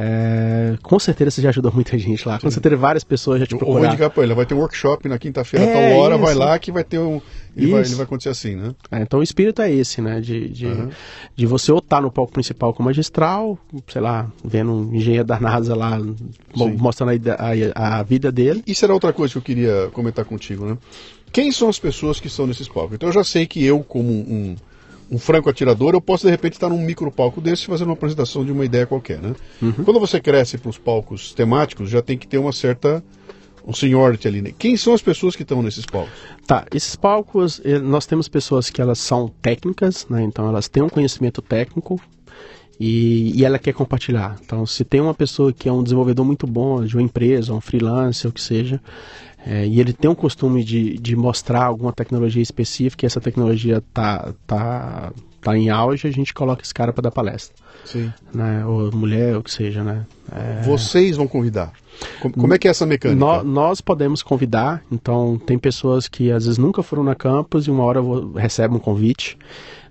[0.00, 2.38] É, com certeza você já ajudou muita gente lá.
[2.38, 3.88] Com certeza várias pessoas já te procuraram.
[3.88, 6.38] indicar pra ele, vai ter um workshop na quinta-feira, É, tal hora, vai isso.
[6.38, 7.20] lá que vai ter um.
[7.56, 8.72] Ele vai, ele vai acontecer assim, né?
[8.92, 10.20] É, então o espírito é esse, né?
[10.20, 10.88] De, de, Uhum.
[11.34, 15.40] de você ou estar no palco principal como magistral, sei lá, vendo um engenheiro da
[15.40, 16.76] NASA lá, Sim.
[16.78, 18.62] mostrando a, a, a vida dele.
[18.66, 20.78] Isso era outra coisa que eu queria comentar contigo, né?
[21.32, 22.94] Quem são as pessoas que estão nesses palcos?
[22.94, 24.20] Então eu já sei que eu, como um,
[24.52, 24.56] um
[25.16, 28.52] franco atirador, eu posso de repente estar num micro palco desse fazendo uma apresentação de
[28.52, 29.34] uma ideia qualquer, né?
[29.84, 33.02] Quando você cresce para os palcos temáticos, já tem que ter uma certa.
[33.66, 34.42] um seniority ali.
[34.42, 34.52] Né?
[34.58, 36.12] Quem são as pessoas que estão nesses palcos?
[36.46, 40.22] Tá, esses palcos, eh, nós temos pessoas que elas são técnicas, né?
[40.22, 42.00] Então elas têm um conhecimento técnico
[42.80, 44.36] e, e ela quer compartilhar.
[44.44, 47.60] Então, se tem uma pessoa que é um desenvolvedor muito bom de uma empresa, um
[47.60, 48.80] freelancer, o que seja,
[49.46, 53.82] eh, e ele tem um costume de, de mostrar alguma tecnologia específica e essa tecnologia
[53.92, 57.54] tá, tá, tá em auge, a gente coloca esse cara para dar palestra.
[57.84, 58.12] Sim.
[58.34, 58.64] Né?
[58.66, 60.04] Ou mulher, o que seja, né?
[60.30, 61.72] É, Vocês vão convidar.
[62.20, 63.18] Como, é que é essa mecânica?
[63.18, 67.70] nó- nós podemos convidar, então tem pessoas que às vezes nunca foram na campus e
[67.70, 68.00] uma hora
[68.36, 69.36] recebem um convite.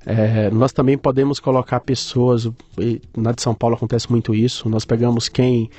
[0.06, 2.50] É, nós também podemos colocar pessoas,
[3.16, 5.70] na de São Paulo acontece muito isso, nós pegamos quem,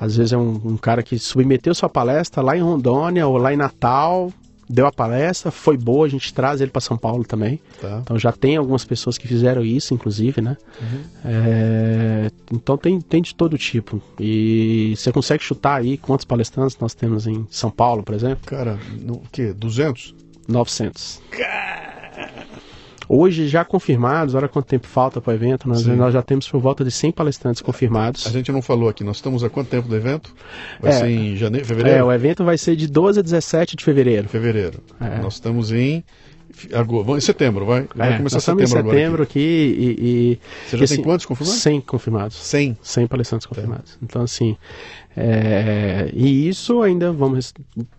[0.00, 3.52] às vezes é um, um cara que submeteu sua palestra lá em Rondônia ou lá
[3.52, 4.32] em Natal,
[4.68, 7.60] deu a palestra, foi boa, a gente traz ele para São Paulo também.
[7.80, 8.00] Tá.
[8.02, 10.56] Então já tem algumas pessoas que fizeram isso, inclusive, né?
[11.24, 14.02] É, então tem, tem de todo tipo.
[14.20, 18.46] E você consegue chutar aí quantos palestrantes nós temos em São Paulo, por exemplo?
[18.46, 18.78] Cara,
[19.08, 19.52] o quê?
[19.52, 20.14] 200?
[20.46, 21.22] 900.
[23.08, 26.60] Hoje já confirmados, olha quanto tempo falta para o evento, nós, nós já temos por
[26.60, 28.26] volta de 100 palestrantes confirmados.
[28.26, 30.34] A gente não falou aqui, nós estamos há quanto tempo do evento?
[30.80, 30.94] Vai É.
[30.94, 32.04] ser em janeiro, É, fevereiro?
[32.06, 34.28] o evento vai ser de 12 a 17 de fevereiro.
[34.28, 34.80] Fevereiro.
[35.00, 35.20] É.
[35.22, 36.04] Nós estamos em,
[37.16, 37.86] em setembro, vai?
[37.94, 38.96] Vai É, começar em setembro, agora.
[38.98, 41.62] setembro aqui, e, e- Você já e, tem assim, quantos confirmados?
[41.62, 42.36] 100 confirmados.
[42.36, 42.76] 100.
[42.82, 43.96] 100 palestrantes confirmados.
[44.02, 44.54] Então, assim,
[45.16, 47.54] é, e isso ainda, vamos,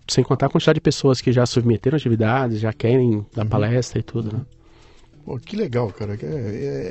[0.06, 4.02] sem contar a quantidade de pessoas que já submeteram atividades, já querem dar palestra e
[4.04, 4.40] tudo, né?
[5.30, 6.16] Pô, que legal, cara.
[6.16, 6.28] que É,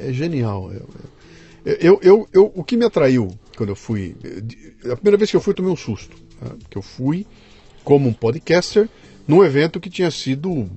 [0.06, 0.72] é- é genial.
[0.72, 4.16] Eu, eu, eu, eu- o que me atraiu quando eu fui.
[4.90, 6.16] A primeira vez que eu fui, eu tomei um susto.
[6.42, 6.52] Né?
[6.62, 7.28] Porque eu fui
[7.84, 8.88] como um podcaster,
[9.28, 10.70] num evento que tinha sido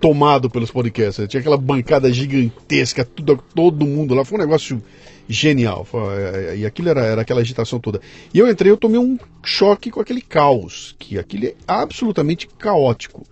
[0.00, 1.28] tomado pelos podcasts.
[1.28, 4.24] Tinha aquela bancada gigantesca, tudo, todo mundo lá.
[4.24, 4.82] Foi um negócio
[5.28, 5.86] genial.
[5.94, 8.00] É, é, e aquilo era, era aquela agitação toda.
[8.34, 13.24] E eu entrei, eu tomei um choque com aquele caos, que aquilo é absolutamente caótico.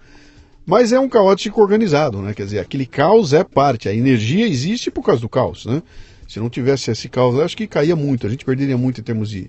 [0.66, 2.34] Mas é um caótico organizado, né?
[2.34, 3.88] Quer dizer, aquele caos é parte.
[3.88, 5.80] A energia existe por causa do caos, né?
[6.28, 8.26] Se não tivesse esse caos, acho que caía muito.
[8.26, 9.48] A gente perderia muito em termos de,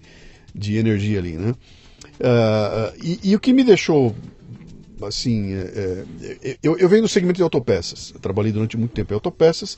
[0.54, 1.56] de energia ali, né?
[2.20, 4.16] Uh, e, e, o que me deixou
[5.02, 6.04] assim, é,
[6.44, 8.12] é, eu, eu venho do segmento de autopeças.
[8.14, 9.78] Eu trabalhei durante muito tempo em autopeças.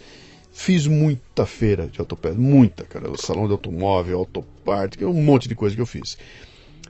[0.51, 3.09] Fiz muita feira de autopeças, muita, cara.
[3.09, 6.17] O salão de automóvel, autoparte, um monte de coisa que eu fiz.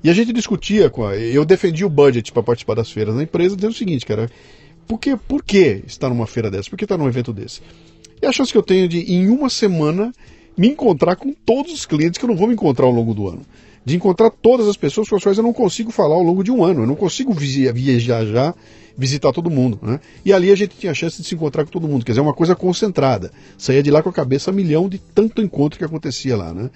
[0.03, 3.23] E a gente discutia com a, eu defendi o budget para participar das feiras da
[3.23, 4.29] empresa, dizendo o seguinte, cara,
[4.87, 6.69] por que, por que estar numa feira dessa?
[6.69, 7.61] Por que estar num evento desse?
[8.21, 10.11] E a chance que eu tenho de, em uma semana,
[10.57, 13.27] me encontrar com todos os clientes que eu não vou me encontrar ao longo do
[13.27, 13.41] ano
[13.89, 16.51] de encontrar todas as pessoas com as quais eu não consigo falar ao longo de
[16.51, 16.83] um ano.
[16.83, 18.53] Eu não consigo viajar já,
[18.97, 19.79] visitar todo mundo.
[19.81, 19.99] Né?
[20.23, 22.05] E ali a gente tinha a chance de se encontrar com todo mundo.
[22.05, 23.31] Quer dizer, uma coisa concentrada.
[23.57, 26.53] Saía de lá com a cabeça a milhão de tanto encontro que acontecia lá.
[26.53, 26.69] Né?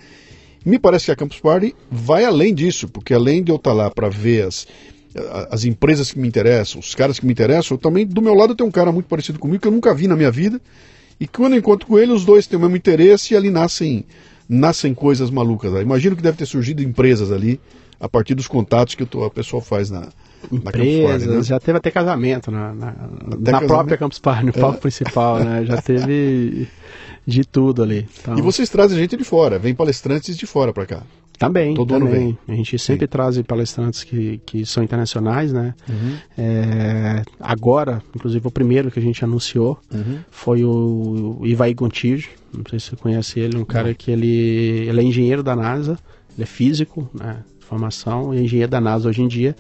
[0.66, 3.90] Me parece que a Campus Party vai além disso, porque além de eu estar lá
[3.90, 4.68] para ver as,
[5.50, 8.56] as empresas que me interessam, os caras que me interessam, eu também do meu lado
[8.56, 10.62] tem um cara muito parecido comigo que eu nunca vi na minha vida.
[11.20, 14.06] E quando eu encontro com ele, os dois têm o mesmo interesse e ali nascem
[14.48, 15.72] nascem coisas malucas.
[15.82, 17.60] Imagino que deve ter surgido empresas ali
[18.00, 20.10] a partir dos contatos que a pessoa faz na,
[20.52, 21.44] empresas, né?
[21.44, 23.68] já teve até casamento na, na, na casamento?
[23.68, 24.54] própria Campus Party, no é.
[24.54, 25.66] palco principal, né?
[25.66, 26.68] Já teve
[27.26, 28.08] de tudo ali.
[28.22, 28.38] Então...
[28.38, 31.04] E vocês trazem gente de fora, vem palestrantes de fora para cá.
[31.38, 32.08] Também, Todo também.
[32.08, 32.38] Ano vem.
[32.48, 33.10] A gente sempre Sim.
[33.10, 35.74] traz palestrantes que, que são internacionais, né?
[35.90, 36.16] Uhum.
[36.38, 40.20] É, agora, inclusive o primeiro que a gente anunciou uhum.
[40.30, 42.30] foi o, o Ivaí Gontijo.
[42.56, 45.98] Não sei se você conhece ele, um cara que ele, ele é engenheiro da NASA,
[46.36, 47.38] ele é físico, né?
[47.74, 49.56] Formação, engenheiro da NASA hoje em dia,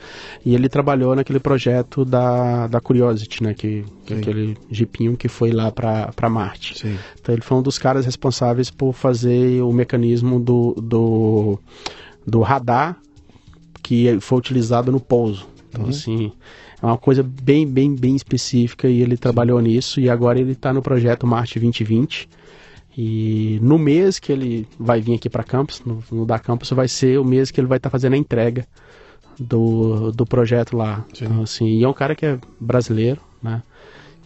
[0.45, 5.27] e ele trabalhou naquele projeto da, da Curiosity, né, que, que é aquele jipinho que
[5.27, 6.77] foi lá para Marte.
[6.77, 6.97] Sim.
[7.19, 11.59] Então ele foi um dos caras responsáveis por fazer o mecanismo do, do,
[12.25, 12.97] do radar
[13.81, 15.47] que foi utilizado no pouso.
[15.69, 15.89] Então, uhum.
[15.89, 16.31] assim,
[16.81, 19.67] é uma coisa bem, bem, bem específica e ele trabalhou Sim.
[19.67, 22.29] nisso e agora ele está no projeto Marte 2020
[22.97, 26.87] e no mês que ele vai vir aqui para Campus, no, no, da Campus, vai
[26.87, 28.67] ser o mês que ele vai estar tá fazendo a entrega
[29.39, 31.03] do, do projeto lá.
[31.11, 33.63] Então, assim, e é um cara que é brasileiro, né?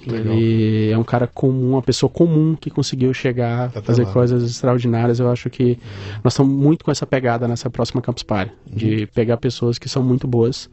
[0.06, 4.14] Ele é um cara comum, uma pessoa comum que conseguiu chegar, a fazer lá.
[4.14, 5.20] coisas extraordinárias.
[5.20, 6.20] Eu acho que uhum.
[6.24, 8.78] nós estamos muito com essa pegada nessa próxima Campus Party, uhum.
[8.78, 10.70] de pegar pessoas que são muito boas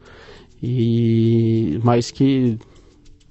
[0.61, 2.57] e mas que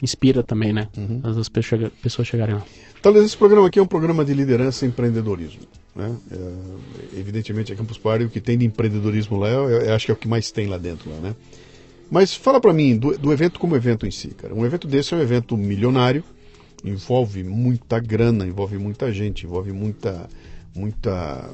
[0.03, 0.89] inspira também, né?
[0.97, 1.23] Uhum.
[1.25, 2.62] As pessoas chegarem lá.
[3.05, 5.61] Talvez esse programa aqui é um programa de liderança e empreendedorismo.
[5.94, 6.16] Né?
[6.32, 10.11] É, evidentemente, a Campus Party, o que tem de empreendedorismo lá, eu, eu, acho que
[10.11, 11.11] é o que mais tem lá dentro.
[11.11, 11.36] Lá, né?
[12.11, 14.55] Mas fala para mim do, do, evento como evento em si, cara.
[14.55, 16.24] Um evento desse é um evento milionário,
[16.82, 20.26] envolve muita grana, envolve muita gente, envolve muita,
[20.74, 21.50] muita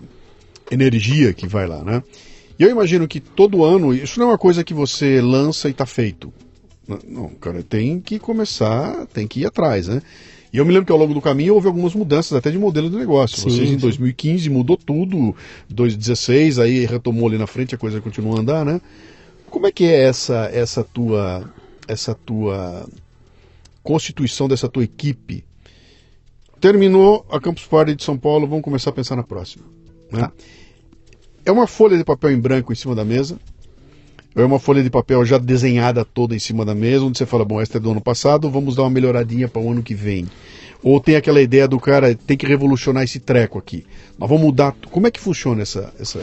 [0.71, 2.01] energia que vai lá, né?
[2.61, 5.73] E eu imagino que todo ano, isso não é uma coisa que você lança e
[5.73, 6.33] está feito.
[7.09, 10.01] Não, cara, tem que começar, tem que ir atrás, né?
[10.53, 12.91] E eu me lembro que ao longo do caminho houve algumas mudanças até de modelo
[12.91, 13.39] de negócio.
[13.39, 15.35] Sim, Vocês em 2015 mudou tudo,
[15.69, 18.81] 2016 aí retomou ali na frente, a coisa continua a andar, né?
[19.49, 21.49] Como é que é essa essa tua
[21.87, 22.89] essa tua
[23.83, 25.45] constituição dessa tua equipe?
[26.61, 29.65] Terminou a Campus Party de São Paulo, vamos começar a pensar na próxima.
[30.11, 30.21] Né?
[30.21, 30.33] Tá.
[31.45, 33.39] É uma folha de papel em branco em cima da mesa,
[34.35, 37.45] é uma folha de papel já desenhada toda em cima da mesa, onde você fala,
[37.45, 40.27] bom, esta é do ano passado, vamos dar uma melhoradinha para o ano que vem.
[40.83, 43.85] Ou tem aquela ideia do cara, tem que revolucionar esse treco aqui.
[44.19, 44.75] Nós vamos mudar.
[44.91, 45.93] Como é que funciona essa.
[45.99, 46.21] essa...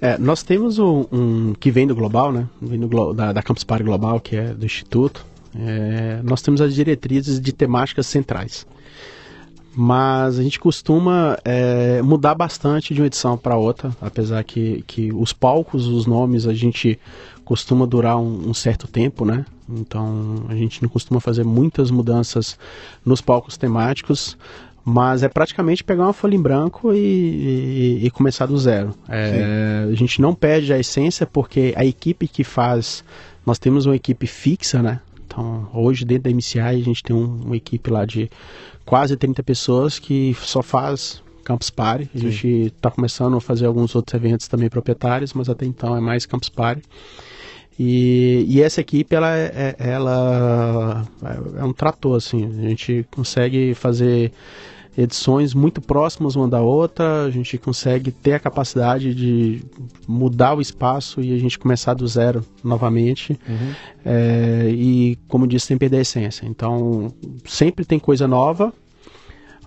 [0.00, 2.48] É, nós temos um, um, que vem do Global, né?
[2.60, 5.24] Vem do, da, da Campus Party Global, que é do Instituto.
[5.54, 8.66] É, nós temos as diretrizes de temáticas centrais
[9.74, 15.12] mas a gente costuma é, mudar bastante de uma edição para outra, apesar que, que
[15.12, 16.98] os palcos, os nomes, a gente
[17.50, 19.44] costuma durar um, um, certo tempo, né?
[19.68, 22.56] Então a gente não costuma fazer muitas mudanças
[23.04, 24.38] nos palcos temáticos,
[24.84, 28.94] mas é praticamente pegar uma folha em branco e, e, e começar do zero.
[29.08, 33.02] É, a gente não perde a essência porque a equipe que faz,
[33.44, 35.00] nós temos uma equipe fixa, né?
[35.26, 38.30] Então hoje dentro da MCI a gente tem um, uma equipe lá de
[38.86, 42.08] quase 30 pessoas que só faz Campus Party.
[42.14, 42.30] A Sim.
[42.30, 46.24] gente está começando a fazer alguns outros eventos também proprietários, mas até então é mais
[46.24, 46.84] Campus Party.
[47.82, 51.08] E, e essa equipe, ela, é, é ela
[51.56, 52.44] é um trator, assim.
[52.44, 54.32] A gente consegue fazer
[54.98, 59.62] edições muito próximas uma da outra, a gente consegue ter a capacidade de
[60.06, 63.32] mudar o espaço e a gente começar do zero novamente.
[63.48, 63.72] Uhum.
[64.04, 66.44] É, e, como disse, sem perder a essência.
[66.44, 67.14] Então,
[67.46, 68.74] sempre tem coisa nova,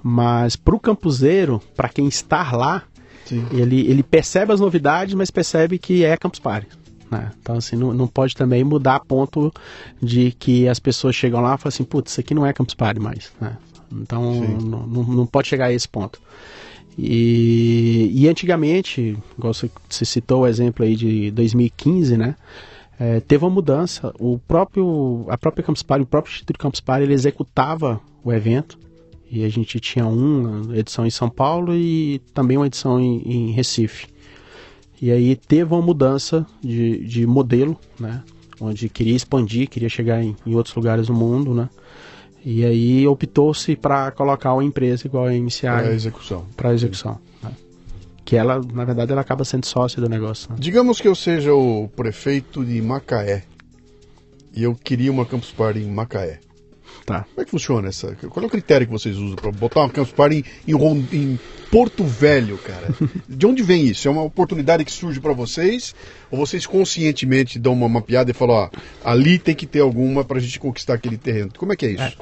[0.04, 2.84] mas para o campuseiro, para quem está lá,
[3.52, 6.83] ele, ele percebe as novidades, mas percebe que é Campus Party.
[7.14, 7.32] Né?
[7.40, 9.54] Então, assim, não, não pode também mudar a ponto
[10.02, 12.74] de que as pessoas chegam lá e falam assim, putz, isso aqui não é Campus
[12.74, 13.32] Party mais.
[13.40, 13.56] Né?
[13.92, 16.20] Então, não, não, pode chegar a esse ponto.
[16.98, 22.36] E, e antigamente, igual você, você citou o exemplo aí de 2015, né?
[23.00, 24.12] É, teve uma mudança.
[24.20, 28.80] O próprio, a própria Campus Party, o próprio Instituto Campus Party, ele executava o evento.
[29.30, 33.52] E a gente tinha uma edição em São Paulo e também uma edição em, em
[33.52, 34.13] Recife.
[35.04, 38.24] E aí teve uma mudança de, de modelo, né?
[38.58, 41.68] Onde queria expandir, queria chegar em, em outros lugares do mundo, né?
[42.46, 46.46] E aí optou-se para colocar uma empresa igual a MCI para execução.
[46.56, 47.20] Para execução.
[47.44, 47.52] Né?
[48.24, 50.50] Que ela, na verdade, ela acaba sendo sócia do negócio.
[50.50, 50.56] Né?
[50.58, 53.44] Digamos que eu seja o prefeito de Macaé
[54.56, 56.40] e eu queria uma Campus Party em Macaé.
[57.06, 57.26] Tá.
[57.30, 58.16] Como é que funciona essa?
[58.16, 61.40] Qual é o critério que vocês usam para botar uma Campus Party em, em, em,
[61.70, 62.94] Porto Velho, cara?
[63.28, 64.08] De onde vem isso?
[64.08, 65.94] É uma oportunidade que surge para vocês?
[66.32, 68.70] Ou vocês conscientemente dão uma mapeada e falam, ó,
[69.04, 71.52] ali tem que ter alguma para a gente conquistar aquele terreno?
[71.58, 72.04] Como é que é isso?
[72.04, 72.14] É.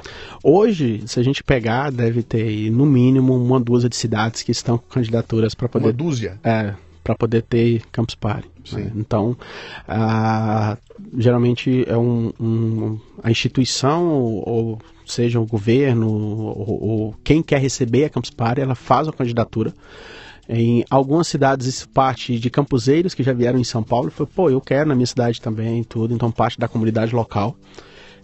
[0.42, 4.78] Hoje, se a gente pegar, deve ter no mínimo uma dúzia de cidades que estão
[4.78, 5.86] com candidaturas para poder.
[5.86, 6.40] Uma dúzia?
[6.42, 8.48] É para poder ter Campus Party.
[8.72, 8.92] Né?
[8.94, 9.36] Então,
[9.88, 10.76] ah,
[11.16, 17.60] geralmente é um, um, a instituição, ou, ou seja, o governo, ou, ou, quem quer
[17.60, 19.72] receber a Campus Party, ela faz a candidatura.
[20.48, 24.50] Em algumas cidades isso parte de campuseiros que já vieram em São Paulo, foi, pô,
[24.50, 27.56] eu quero na minha cidade também, tudo, então parte da comunidade local.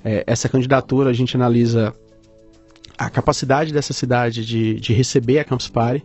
[0.05, 1.95] É, essa candidatura a gente analisa
[2.97, 6.05] a capacidade dessa cidade de, de receber a Campus Party,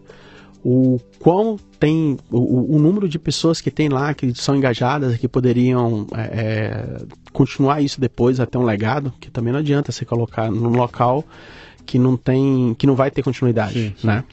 [0.64, 5.28] o quão tem o, o, número de pessoas que tem lá que são engajadas que
[5.28, 6.98] poderiam é, é,
[7.34, 11.26] continuar isso depois até um legado que também não adianta você colocar num local
[11.86, 14.08] que não tem que não vai ter continuidade sim, sim.
[14.08, 14.24] né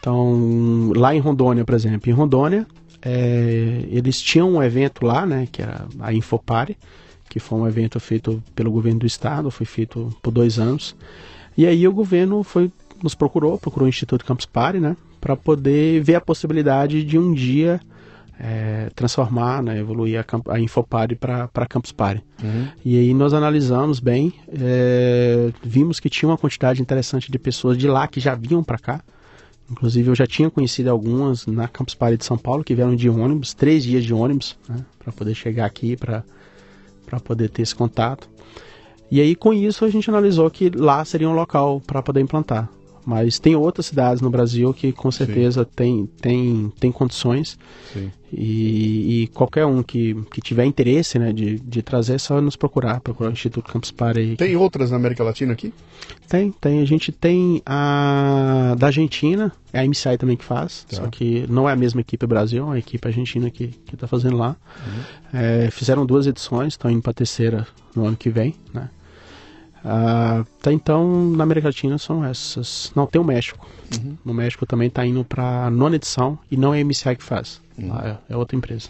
[0.00, 2.66] então lá em Rondônia por exemplo em Rondônia
[3.02, 6.78] é, eles tinham um evento lá né que era a Infopare
[7.28, 10.96] que foi um evento feito pelo governo do estado foi feito por dois anos
[11.54, 12.72] e aí o governo foi
[13.02, 14.96] nos procurou procurou o Instituto Campus Party né
[15.26, 17.80] para poder ver a possibilidade de um dia
[18.38, 22.22] é, transformar, né, evoluir a, a Infopare para Campus Party.
[22.40, 22.68] Uhum.
[22.84, 27.88] E aí nós analisamos bem, é, vimos que tinha uma quantidade interessante de pessoas de
[27.88, 29.00] lá que já vinham para cá.
[29.68, 33.10] Inclusive eu já tinha conhecido algumas na Campus Party de São Paulo que vieram de
[33.10, 36.22] ônibus, três dias de ônibus, né, para poder chegar aqui para
[37.24, 38.28] poder ter esse contato.
[39.10, 42.70] E aí com isso a gente analisou que lá seria um local para poder implantar.
[43.06, 47.56] Mas tem outras cidades no Brasil que com certeza tem, tem, tem condições.
[48.32, 52.56] E, e, qualquer um que, que tiver interesse né, de, de trazer é só nos
[52.56, 54.34] procurar, procurar o Instituto Campus Party.
[54.36, 55.72] Tem outras na América Latina aqui?
[56.28, 56.82] Tem, tem.
[56.82, 60.96] A gente tem a da Argentina, é a MCI também que faz, tá.
[60.96, 64.36] só que não é a mesma equipe Brasil, é a equipe argentina que está fazendo
[64.36, 64.56] lá.
[64.84, 65.40] Uhum.
[65.40, 68.90] É, fizeram duas edições, estão indo para a terceira no ano que vem, né?
[69.84, 72.90] Uh, tá, então, na América Latina são essas.
[72.94, 73.66] Não, tem o México.
[73.94, 74.16] Uhum.
[74.24, 77.60] No México também está indo para nona edição e não é a MCI que faz.
[77.78, 77.96] Uhum.
[77.98, 78.88] é, é, outra empresa.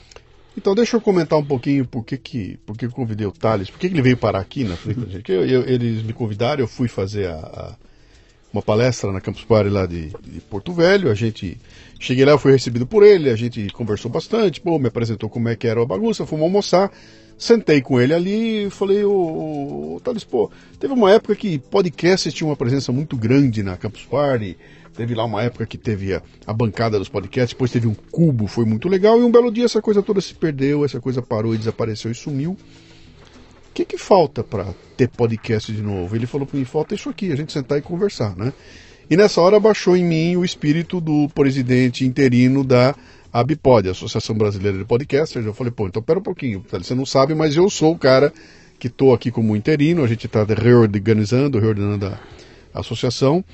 [0.56, 3.68] Então, deixa eu comentar um pouquinho por que, que, por que eu convidei o Thales,
[3.68, 5.30] por que, que ele veio parar aqui na frente da gente.
[5.30, 7.76] Eu, eu, eles me convidaram, eu fui fazer a, a,
[8.50, 11.10] uma palestra na Campus Party lá de, de, Porto Velho.
[11.10, 11.58] A gente.
[12.00, 15.48] Cheguei lá, eu fui recebido por ele, a gente conversou bastante, pô, me apresentou como
[15.48, 16.90] é que era a bagunça, fomos almoçar.
[17.38, 22.32] Sentei com ele ali e falei, ô, ô Thales, pô, teve uma época que podcasts
[22.32, 24.56] tinha uma presença muito grande na Campus Party.
[24.94, 28.46] Teve lá uma época que teve a, a, bancada dos podcasts, depois teve um cubo,
[28.46, 31.54] foi muito legal, e um belo dia essa coisa toda se perdeu, essa coisa parou
[31.54, 32.52] e desapareceu e sumiu.
[32.52, 36.16] O que, que falta para ter podcast de novo?
[36.16, 38.54] Ele falou para mim, falta isso aqui, a gente sentar e conversar, né?
[39.10, 42.94] E nessa hora baixou em mim o espírito do presidente interino da
[43.36, 45.44] a BIPOD, Associação Brasileira de Podcasters.
[45.44, 48.32] Eu falei, pô, então pera um pouquinho, você não sabe, mas eu sou o cara
[48.78, 52.18] que estou aqui como interino, a gente está reorganizando, reordenando a,
[52.72, 53.44] a associação.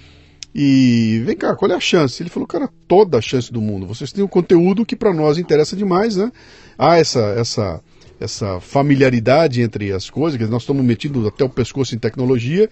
[0.54, 2.22] E vem cá, qual é a chance?
[2.22, 3.84] Ele falou, cara, toda a chance do mundo.
[3.84, 6.30] Vocês têm um conteúdo que para nós interessa demais, né?
[6.78, 7.80] Há essa, essa,
[8.20, 12.70] essa familiaridade entre as coisas, que nós estamos metidos até o pescoço em tecnologia.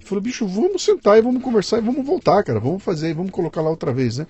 [0.00, 2.60] E falou, bicho, vamos sentar e vamos conversar e vamos voltar, cara.
[2.60, 4.28] Vamos fazer, vamos colocar lá outra vez, né?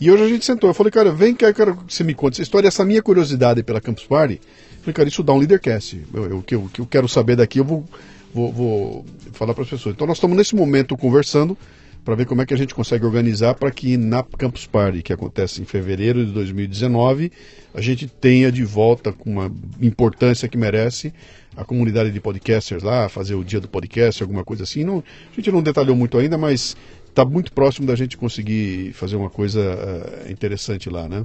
[0.00, 0.70] E hoje a gente sentou.
[0.70, 3.62] Eu falei, cara, vem cá, quero que você me conte essa história, essa minha curiosidade
[3.62, 4.34] pela Campus Party.
[4.34, 6.00] Eu falei, cara, isso dá um Leadercast.
[6.12, 7.84] O que eu, eu quero saber daqui, eu vou,
[8.32, 9.94] vou, vou falar para as pessoas.
[9.94, 11.58] Então nós estamos nesse momento conversando
[12.04, 15.12] para ver como é que a gente consegue organizar para que na Campus Party, que
[15.12, 17.30] acontece em fevereiro de 2019,
[17.74, 21.12] a gente tenha de volta com uma importância que merece
[21.54, 24.84] a comunidade de podcasters lá, fazer o dia do podcast, alguma coisa assim.
[24.84, 26.76] Não, a gente não detalhou muito ainda, mas
[27.18, 31.24] está muito próximo da gente conseguir fazer uma coisa uh, interessante lá, né?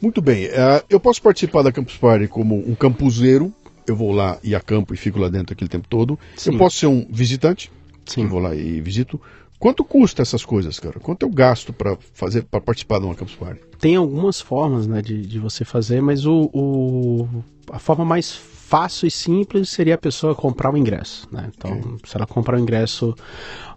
[0.00, 0.46] Muito bem.
[0.46, 3.52] Uh, eu posso participar da Campus Party como um campuseiro.
[3.86, 6.18] Eu vou lá e acampo e fico lá dentro aquele tempo todo.
[6.36, 6.52] Sim.
[6.52, 7.72] Eu posso ser um visitante.
[8.04, 8.24] Sim.
[8.24, 9.20] Eu vou lá e visito.
[9.58, 11.00] Quanto custa essas coisas, cara?
[11.00, 13.60] Quanto eu gasto para fazer para participar de uma Campus Party?
[13.78, 17.28] Tem algumas formas, né, de, de você fazer, mas o, o,
[17.70, 18.32] a forma mais
[18.72, 21.50] fácil e simples seria a pessoa comprar o ingresso, né?
[21.54, 21.98] Então, okay.
[22.06, 23.14] se ela comprar o ingresso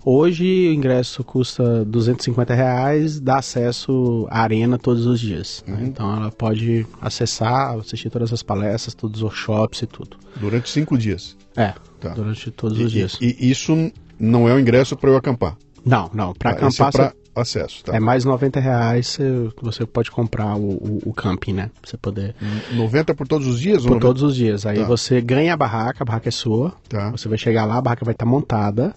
[0.06, 5.66] hoje, o ingresso custa 250 reais, dá acesso à arena todos os dias.
[5.68, 5.74] Né?
[5.74, 5.82] Uhum.
[5.82, 5.88] Né?
[5.88, 10.16] Então, ela pode acessar, assistir todas as palestras, todos os workshops e tudo.
[10.38, 11.36] Durante cinco dias?
[11.58, 12.14] É, tá.
[12.14, 13.18] durante todos e, os dias.
[13.20, 15.58] E, e isso não é o ingresso para eu acampar?
[15.84, 16.34] Não, não.
[16.34, 16.88] Para ah, acampar.
[16.88, 17.96] É para acesso, tá?
[17.96, 19.18] É mais 90 reais
[19.62, 21.70] você pode comprar o, o, o camping, né?
[21.82, 22.36] Pra você poder.
[22.74, 23.84] 90 por todos os dias?
[23.84, 24.06] Por 90?
[24.06, 24.66] todos os dias.
[24.66, 24.86] Aí tá.
[24.86, 26.74] você ganha a barraca, a barraca é sua.
[26.88, 27.12] Tá.
[27.12, 28.94] Você vai chegar lá, a barraca vai estar tá montada.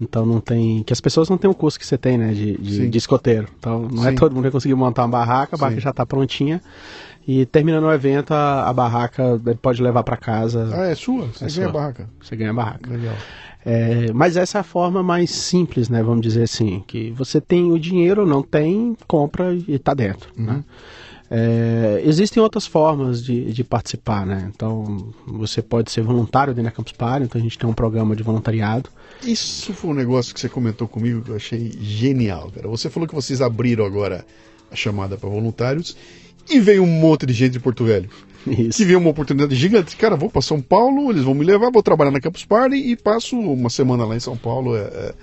[0.00, 0.82] Então não tem.
[0.82, 2.32] Que as pessoas não têm o custo que você tem, né?
[2.32, 3.48] De, de, de escoteiro.
[3.58, 4.14] Então não é Sim.
[4.14, 5.84] é todo mundo que vai conseguir montar uma barraca, a barraca Sim.
[5.84, 6.60] já está prontinha.
[7.26, 10.68] E terminando o evento, a, a barraca pode levar para casa.
[10.74, 11.26] Ah, é sua?
[11.26, 11.66] Você é ganha sua.
[11.66, 12.10] a barraca.
[12.20, 12.90] Você ganha a barraca.
[12.90, 13.14] Legal.
[13.64, 16.02] É, mas essa é a forma mais simples, né?
[16.02, 20.44] Vamos dizer assim, que você tem o dinheiro, não tem, compra e está dentro, uhum.
[20.44, 20.64] né?
[21.34, 24.50] É, existem outras formas de, de, participar, né?
[24.54, 28.14] Então, você pode ser voluntário dentro da Campus Party, então a gente tem um programa
[28.14, 28.90] de voluntariado.
[29.24, 32.68] Isso foi um negócio que você comentou comigo que eu achei genial, cara.
[32.68, 34.26] Você falou que vocês abriram agora
[34.70, 35.96] a chamada para voluntários
[36.50, 38.10] e veio um monte de gente de Porto Velho.
[38.58, 38.78] Isso.
[38.78, 39.96] Que viu uma oportunidade gigante.
[39.96, 42.96] Cara, vou para São Paulo, eles vão me levar, vou trabalhar na Campus Party e
[42.96, 45.14] passo uma semana lá em São Paulo, é, é,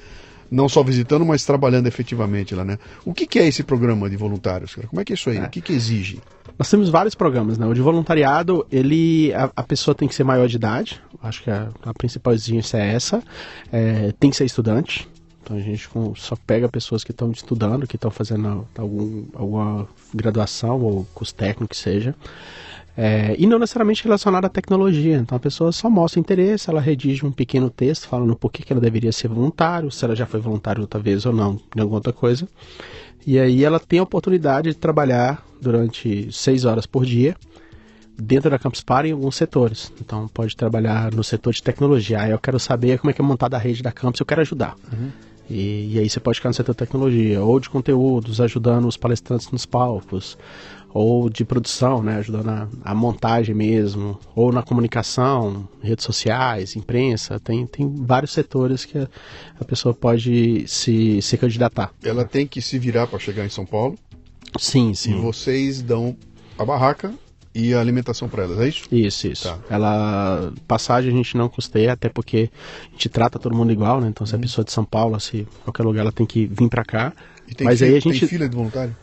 [0.49, 2.77] não só visitando, mas trabalhando efetivamente lá, né?
[3.05, 4.87] O que, que é esse programa de voluntários, cara?
[4.87, 5.37] Como é que é isso aí?
[5.37, 5.43] É.
[5.43, 6.19] O que, que exige?
[6.57, 7.65] Nós temos vários programas, né?
[7.65, 11.01] O de voluntariado, ele a, a pessoa tem que ser maior de idade.
[11.21, 13.23] Acho que a, a principal exigência é essa.
[13.71, 15.07] É, tem que ser estudante.
[15.41, 20.79] Então a gente só pega pessoas que estão estudando, que estão fazendo algum, alguma graduação
[20.79, 22.13] ou curso técnico que seja.
[23.01, 25.15] É, e não necessariamente relacionado à tecnologia.
[25.15, 28.73] Então a pessoa só mostra interesse, ela redige um pequeno texto falando por que, que
[28.73, 31.99] ela deveria ser voluntário, se ela já foi voluntário outra vez ou não, em alguma
[31.99, 32.45] outra coisa.
[33.25, 37.37] E aí ela tem a oportunidade de trabalhar durante seis horas por dia
[38.17, 39.93] dentro da Campus Party em alguns setores.
[40.01, 42.19] Então pode trabalhar no setor de tecnologia.
[42.19, 44.41] Aí eu quero saber como é que é montada a rede da Campus, eu quero
[44.41, 44.75] ajudar.
[44.91, 45.09] Uhum.
[45.49, 48.95] E, e, aí você pode ficar no setor de tecnologia, ou de conteúdos, ajudando os
[48.95, 50.37] palestrantes nos palcos,
[50.91, 57.39] ou de produção, né, ajudando a, a montagem mesmo, ou na comunicação, redes sociais, imprensa,
[57.39, 59.07] tem, tem vários setores que a,
[59.59, 61.91] a pessoa pode se, se candidatar.
[62.03, 63.97] Ela tem que se virar para chegar em São Paulo?
[64.57, 65.17] Sim, sim.
[65.17, 66.15] E vocês dão
[66.57, 67.13] a barraca
[67.53, 68.83] e a alimentação para elas, é isso?
[68.91, 69.43] Isso, isso.
[69.43, 69.59] Tá.
[69.69, 72.49] Ela passagem a gente não custeia, até porque
[72.87, 74.07] a gente trata todo mundo igual, né?
[74.07, 74.35] Então se hum.
[74.35, 74.41] a uhum.
[74.41, 77.13] pessoa é de São Paulo, se qualquer lugar ela tem que vir para cá.
[77.47, 78.95] E Mas aí a gente tem fila de voluntário?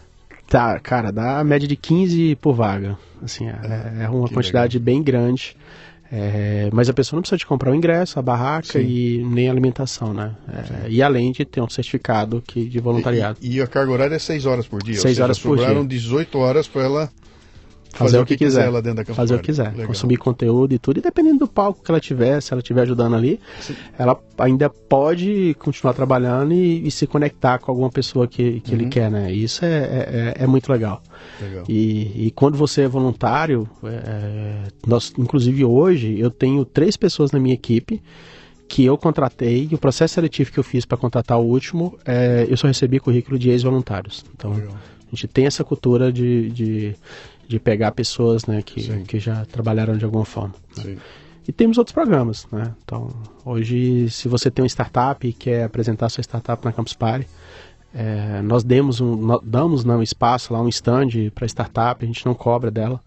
[0.47, 2.97] Tá, cara, dá a média de 15 por vaga.
[3.23, 3.59] Assim, é,
[4.01, 4.85] é, é uma quantidade legal.
[4.85, 5.57] bem grande.
[6.11, 8.87] É, mas a pessoa não precisa de comprar o ingresso, a barraca Sim.
[8.87, 10.37] e nem a alimentação, né?
[10.85, 13.39] É, e além de ter um certificado que, de voluntariado.
[13.43, 15.01] E, e a carga horária é 6 horas por dia?
[15.01, 15.67] 6 horas por dia.
[15.67, 17.11] sobraram 18 horas para ela
[17.91, 18.66] fazer, o que, quiser.
[18.66, 19.87] quiser dentro da Fazer o que quiser, Legal.
[19.87, 20.99] consumir conteúdo e tudo.
[20.99, 23.74] E dependendo do palco que ela tiver, se ela estiver ajudando ali, Sim.
[23.99, 28.80] ela ainda pode continuar trabalhando e, e, se conectar com alguma pessoa que, que uhum.
[28.80, 29.32] ele quer, né?
[29.32, 31.03] Isso é, é, é, é muito legal.
[31.41, 31.64] legal.
[31.68, 37.39] E, e, quando você é voluntário, é, nós, inclusive hoje, eu tenho três pessoas na
[37.39, 38.03] minha equipe
[38.68, 42.47] que eu contratei, e o processo seletivo que eu fiz para contratar o último, é,
[42.49, 44.24] eu só recebi currículo de ex-voluntários.
[44.34, 44.74] Então, Legal.
[44.74, 46.97] a gente tem essa cultura de, de
[47.49, 50.55] de pegar pessoas né, que, que já trabalharam de alguma forma.
[50.77, 50.97] Né?
[51.49, 52.75] E temos outros programas, né?
[52.85, 53.09] Então,
[53.45, 57.29] hoje, se você tem uma startup e quer apresentar sua startup na Campus Party,
[57.95, 62.07] é, nós demos um, nós damos né, um espaço lá, um stand para startup, a
[62.07, 63.01] gente não cobra dela.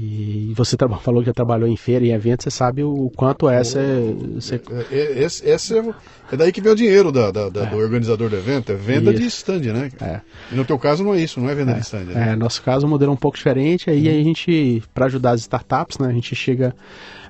[0.00, 3.80] E você falou que já trabalhou em feira e evento, você sabe o quanto essa
[3.80, 4.14] é.
[4.36, 4.60] Você...
[4.92, 5.84] é, é esse, esse é,
[6.30, 7.66] é, daí que vem o dinheiro da, da, da é.
[7.66, 9.20] do organizador do evento, é venda isso.
[9.20, 9.90] de stand, né?
[10.00, 10.20] É.
[10.52, 12.04] E no teu caso não é isso, não é venda de stand.
[12.04, 12.30] Né?
[12.30, 14.20] É, nosso caso o modelo é um pouco diferente, aí uhum.
[14.20, 16.72] a gente, para ajudar as startups, né, a gente chega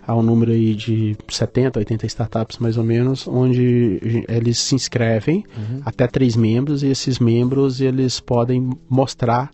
[0.07, 3.99] a um número aí de 70, 80 startups mais ou menos, onde
[4.29, 5.81] eles se inscrevem, uhum.
[5.87, 9.51] até três membros, e esses membros eles podem mostrar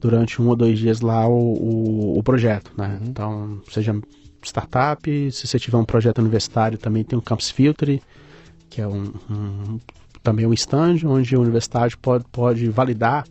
[0.00, 2.98] durante um ou dois dias lá o, o, o projeto, né?
[3.00, 3.08] Uhum.
[3.08, 3.94] Então, seja
[4.42, 8.00] startup, se você tiver um projeto universitário também tem o Campus Filter,
[8.68, 9.80] que é um, um
[10.22, 13.24] também um stand onde a universidade pode, pode validar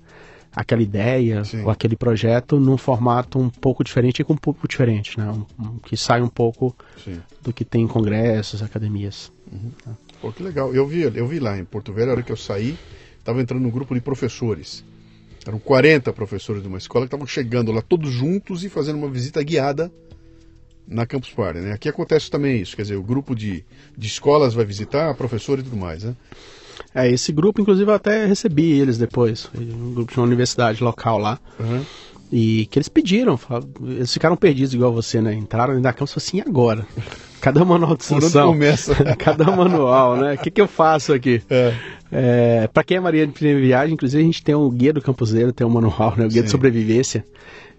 [0.55, 1.63] aquela ideia Sim.
[1.63, 5.30] ou aquele projeto num formato um pouco diferente e com um público diferente, né?
[5.30, 7.20] Um, um, que sai um pouco Sim.
[7.41, 9.32] do que tem em congressos, academias.
[9.51, 9.72] Uhum.
[10.22, 10.74] Pô, que legal.
[10.74, 12.78] Eu vi, eu vi lá em Porto Velho, a hora que eu saí,
[13.20, 14.84] estava entrando um grupo de professores.
[15.45, 19.09] Eram 40 professores de uma escola que estavam chegando lá todos juntos e fazendo uma
[19.09, 19.91] visita guiada
[20.87, 21.59] na Campus Party.
[21.59, 21.71] Né?
[21.71, 23.63] Aqui acontece também isso, quer dizer, o grupo de,
[23.97, 26.03] de escolas vai visitar, professor e tudo mais.
[26.03, 26.15] Né?
[26.93, 31.19] É, esse grupo, inclusive, eu até recebi eles depois, um grupo de uma universidade local
[31.19, 31.39] lá.
[31.59, 31.85] Uhum.
[32.31, 33.39] E que eles pediram,
[33.81, 35.33] eles ficaram perdidos igual você, né?
[35.33, 36.85] Entraram na campus assim agora.
[37.41, 38.57] Cada manual de instrução.
[39.17, 40.33] cada manual, né?
[40.33, 41.41] O que, que eu faço aqui?
[41.49, 41.73] É.
[42.11, 45.01] É, para quem é Maria de Primeira Viagem, inclusive a gente tem o guia do
[45.01, 46.25] campuseiro, tem um manual, né?
[46.25, 46.45] O guia Sim.
[46.45, 47.23] de sobrevivência.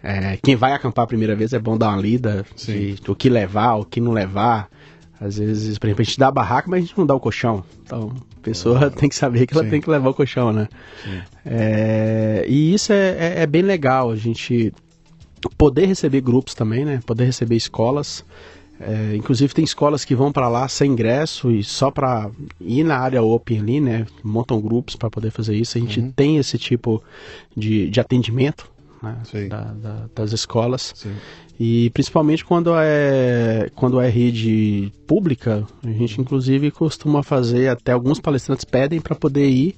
[0.02, 3.28] É, quem vai acampar a primeira vez é bom dar uma lida de, o que
[3.28, 4.68] levar, o que não levar.
[5.20, 7.20] Às vezes, por exemplo, a gente dá a barraca, mas a gente não dá o
[7.20, 7.62] colchão.
[7.84, 9.70] Então, a pessoa ah, tem que saber que ela sim.
[9.70, 10.66] tem que levar o colchão, né?
[11.44, 14.72] É, e isso é, é, é, bem legal, a gente
[15.58, 17.00] poder receber grupos também, né?
[17.04, 18.24] Poder receber escolas.
[18.80, 22.96] É, inclusive tem escolas que vão para lá sem ingresso e só para ir na
[22.96, 24.06] área open ali, né?
[24.24, 25.76] Montam grupos para poder fazer isso.
[25.76, 26.10] A gente uhum.
[26.10, 27.02] tem esse tipo
[27.54, 28.70] de, de atendimento
[29.02, 29.18] né?
[29.48, 30.94] da, da, das escolas.
[30.96, 31.12] Sim.
[31.58, 38.18] E principalmente quando é, quando é rede pública, a gente inclusive costuma fazer, até alguns
[38.18, 39.76] palestrantes pedem para poder ir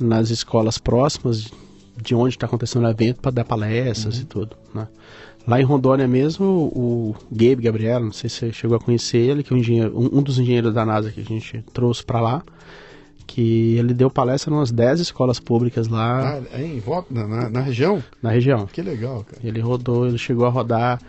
[0.00, 1.52] nas escolas próximas
[2.00, 4.22] de onde está acontecendo o evento para dar palestras uhum.
[4.22, 4.56] e tudo.
[4.74, 4.88] Né?
[5.46, 9.42] Lá em Rondônia mesmo, o Gabe Gabriel, não sei se você chegou a conhecer ele,
[9.42, 9.56] que é
[9.88, 12.42] um, um dos engenheiros da NASA que a gente trouxe para lá
[13.26, 16.42] que ele deu palestra em umas 10 escolas públicas lá.
[16.52, 18.02] Ah, em na, na, na, região?
[18.22, 18.66] Na região.
[18.66, 19.40] Que legal, cara.
[19.42, 21.00] Ele rodou, ele chegou a rodar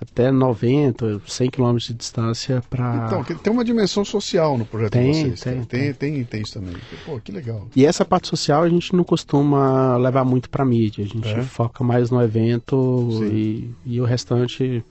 [0.00, 3.06] até 90, 100 quilômetros de distância para...
[3.06, 5.40] Então, tem uma dimensão social no projeto tem, de vocês.
[5.40, 6.74] Tem, tem, tem, tem, isso também.
[7.04, 7.68] Pô, que legal.
[7.76, 11.42] E essa parte social a gente não costuma levar muito para mídia, a gente é?
[11.42, 14.82] foca mais no evento e, e o restante,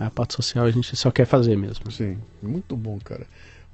[0.00, 1.90] a parte social a gente só quer fazer mesmo.
[1.90, 3.26] Sim, muito bom, cara.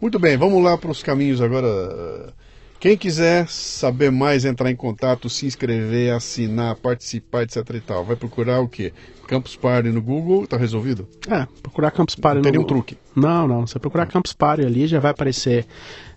[0.02, 2.34] Muito bem, vamos lá para os caminhos agora.
[2.80, 8.16] Quem quiser saber mais, entrar em contato, se inscrever, assinar, participar, etc e tal, vai
[8.16, 8.92] procurar o quê?
[9.32, 11.08] Campus Party no Google, tá resolvido?
[11.26, 12.64] É, procurar Campus Party não no Google.
[12.64, 12.98] um truque.
[13.16, 15.64] Não, não, você procurar Campus Party ali, já vai aparecer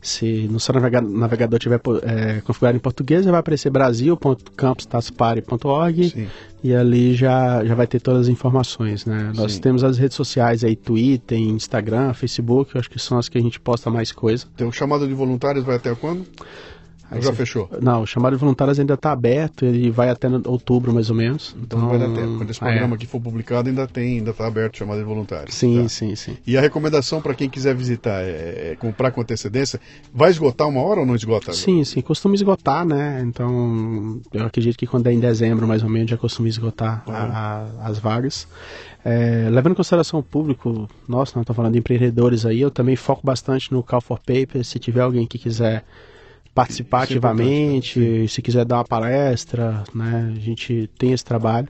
[0.01, 6.27] se no seu navegador tiver é, configurado em português, já vai aparecer brasil.campus.org
[6.61, 9.31] e ali já, já vai ter todas as informações, né?
[9.33, 9.41] Sim.
[9.41, 13.41] Nós temos as redes sociais aí, Twitter, Instagram, Facebook, acho que são as que a
[13.41, 14.45] gente posta mais coisa.
[14.57, 16.25] Tem um chamado de voluntários, vai até quando?
[17.11, 17.69] Aí já fechou?
[17.81, 21.55] Não, o chamado de voluntários ainda está aberto, ele vai até outubro mais ou menos.
[21.61, 22.37] Então, então vai dar tempo.
[22.37, 22.95] Quando esse programa é.
[22.95, 25.55] aqui for publicado, ainda tem, ainda está aberto o chamado de voluntários.
[25.55, 25.89] Sim, tá?
[25.89, 26.37] sim, sim.
[26.45, 29.79] E a recomendação para quem quiser visitar é, é, comprar com antecedência,
[30.13, 31.53] vai esgotar uma hora ou não esgota?
[31.53, 33.21] Sim, sim, costuma esgotar, né?
[33.25, 37.11] Então eu acredito que quando é em dezembro mais ou menos já costuma esgotar a,
[37.81, 38.47] a, as vagas.
[39.03, 42.95] É, levando em consideração o público, nossa, nós estamos falando de empreendedores aí, eu também
[42.95, 45.85] foco bastante no Call for Paper, se tiver alguém que quiser
[46.55, 50.33] participar Isso é ativamente, é se quiser dar uma palestra, né?
[50.35, 51.67] A gente tem esse trabalho.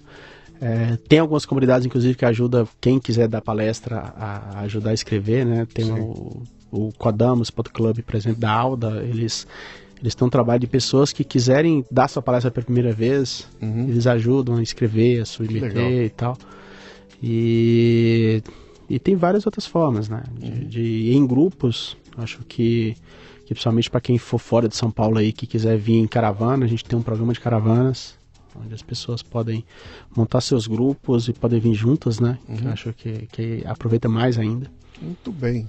[0.62, 5.46] É, tem algumas comunidades, inclusive, que ajudam quem quiser dar palestra a, ajudar a escrever,
[5.46, 5.68] né?
[5.74, 9.48] Tem o, o Codamos.club presente da Alda, eles
[10.02, 13.88] eles têm um trabalho de pessoas que quiserem dar sua palestra pela primeira vez, uhum.
[13.90, 16.38] eles ajudam a escrever, a submeter e tal.
[17.24, 18.44] E,
[18.90, 20.22] e tem várias outras formas, né?
[20.38, 20.68] De, uhum.
[20.68, 22.96] de em grupos, acho que
[23.46, 26.66] que principalmente para quem for fora de São Paulo aí que quiser vir em caravana,
[26.66, 28.16] a gente tem um programa de caravanas
[28.56, 29.64] onde as pessoas podem
[30.16, 32.38] montar seus grupos e podem vir juntas, né?
[32.48, 32.56] Uhum.
[32.56, 34.72] Que eu acho que, que aproveita mais ainda.
[35.02, 35.68] Muito bem.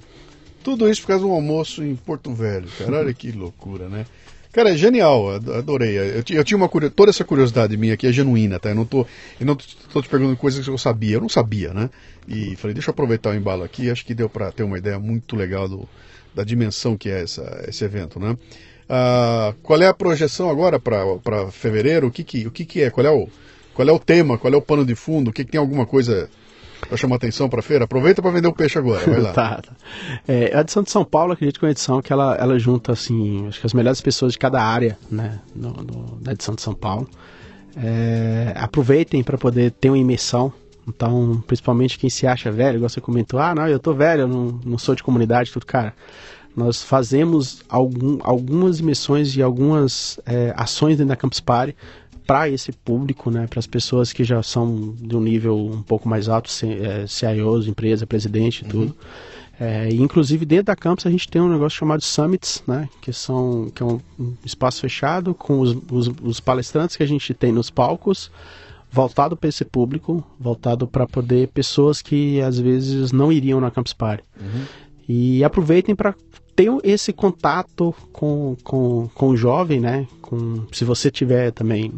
[0.62, 2.99] Tudo isso por causa de um almoço em Porto Velho, cara.
[2.99, 4.07] Olha que loucura, né?
[4.53, 5.99] Cara, é genial, adorei.
[5.99, 8.70] Eu, eu tinha uma toda essa curiosidade minha aqui é genuína, tá?
[8.70, 9.07] Eu não tô,
[9.39, 11.91] eu não tô te perguntando coisas que eu sabia, eu não sabia, né?
[12.27, 14.99] E falei, deixa eu aproveitar o embalo aqui, acho que deu para ter uma ideia
[14.99, 15.87] muito legal do,
[16.37, 18.37] da dimensão que é essa, esse evento, né?
[18.89, 22.09] Ah, qual é a projeção agora para fevereiro?
[22.09, 22.91] O que que, o que que é?
[22.91, 23.26] Qual é o,
[23.74, 24.37] qual é o tema?
[24.37, 25.30] Qual é o pano de fundo?
[25.30, 26.28] O que, que tem alguma coisa
[26.87, 27.87] para chamar atenção para a feira?
[27.87, 29.32] Aproveita para vender o peixe agora, vai lá.
[29.34, 29.72] tá, tá.
[30.28, 32.93] É, a edição de São Paulo, acredito que é uma edição que ela, ela junta,
[32.93, 36.61] assim, acho que as melhores pessoas de cada área, né, no, no, na edição de
[36.61, 37.09] São Paulo.
[37.78, 40.53] É, aproveitem para poder ter uma imersão
[40.87, 44.28] então, principalmente quem se acha velho, igual você comentou, ah, não, eu tô velho, eu
[44.28, 45.95] não, não sou de comunidade, tudo, cara.
[46.57, 51.76] Nós fazemos algum, algumas missões e algumas é, ações dentro da Campus Party
[52.26, 56.09] para esse público, né, para as pessoas que já são de um nível um pouco
[56.09, 58.87] mais alto, CIOs, empresa, presidente e tudo.
[58.87, 58.95] Uhum.
[59.59, 63.70] É, inclusive dentro da campus a gente tem um negócio chamado summits, né, que são
[63.74, 67.53] que é um, um espaço fechado com os, os, os, palestrantes que a gente tem
[67.53, 68.30] nos palcos,
[68.97, 73.92] voltado para esse público, voltado para poder pessoas que às vezes não iriam na campus
[73.92, 74.64] party uhum.
[75.07, 76.14] e aproveitem para
[76.55, 81.92] ter esse contato com, com, com o jovem, né, com se você tiver também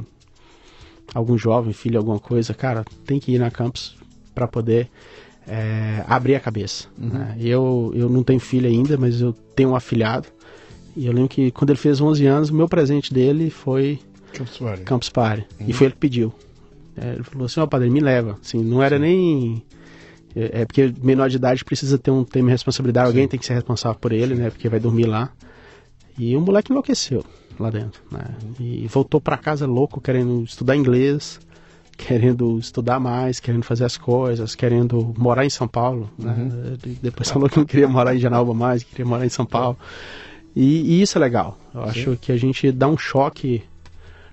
[1.14, 3.96] algum jovem, filho, alguma coisa, cara, tem que ir na campus
[4.34, 4.90] para poder
[5.46, 6.88] é, abrir a cabeça.
[6.98, 7.10] Uhum.
[7.10, 7.36] Né?
[7.38, 10.26] Eu, eu não tenho filho ainda, mas eu tenho um afilhado.
[10.96, 14.00] E eu lembro que quando ele fez 11 anos, o meu presente dele foi
[14.32, 14.82] Campus Party.
[14.82, 15.46] Campus Party.
[15.60, 15.66] Uhum.
[15.68, 16.34] E foi ele que pediu.
[17.00, 18.38] É, ele falou assim, ó oh, padre, me leva.
[18.42, 19.02] Assim, não era Sim.
[19.02, 19.64] nem...
[20.36, 23.12] É, é, porque menor de idade precisa ter um tema de responsabilidade, Sim.
[23.12, 24.50] alguém tem que ser responsável por ele, né?
[24.50, 25.30] Porque vai dormir lá.
[26.18, 27.24] E o moleque enlouqueceu
[27.58, 28.24] lá dentro, né?
[28.60, 31.40] E voltou para casa louco, querendo estudar inglês
[31.98, 36.08] querendo estudar mais, querendo fazer as coisas, querendo morar em São Paulo.
[36.16, 36.32] Né?
[36.32, 36.96] Uhum.
[37.02, 39.76] Depois falou que não queria morar em Janalba mais, queria morar em São Paulo.
[40.54, 41.58] E, e isso é legal.
[41.74, 41.88] Eu Sim.
[41.88, 43.64] acho que a gente dá um choque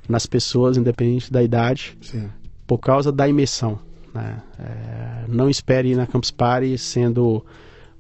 [0.08, 2.30] nas pessoas, independente da idade, Sim.
[2.66, 3.80] Por causa da imersão.
[4.14, 4.42] Né?
[4.60, 7.46] É, não espere ir na Campus Party sendo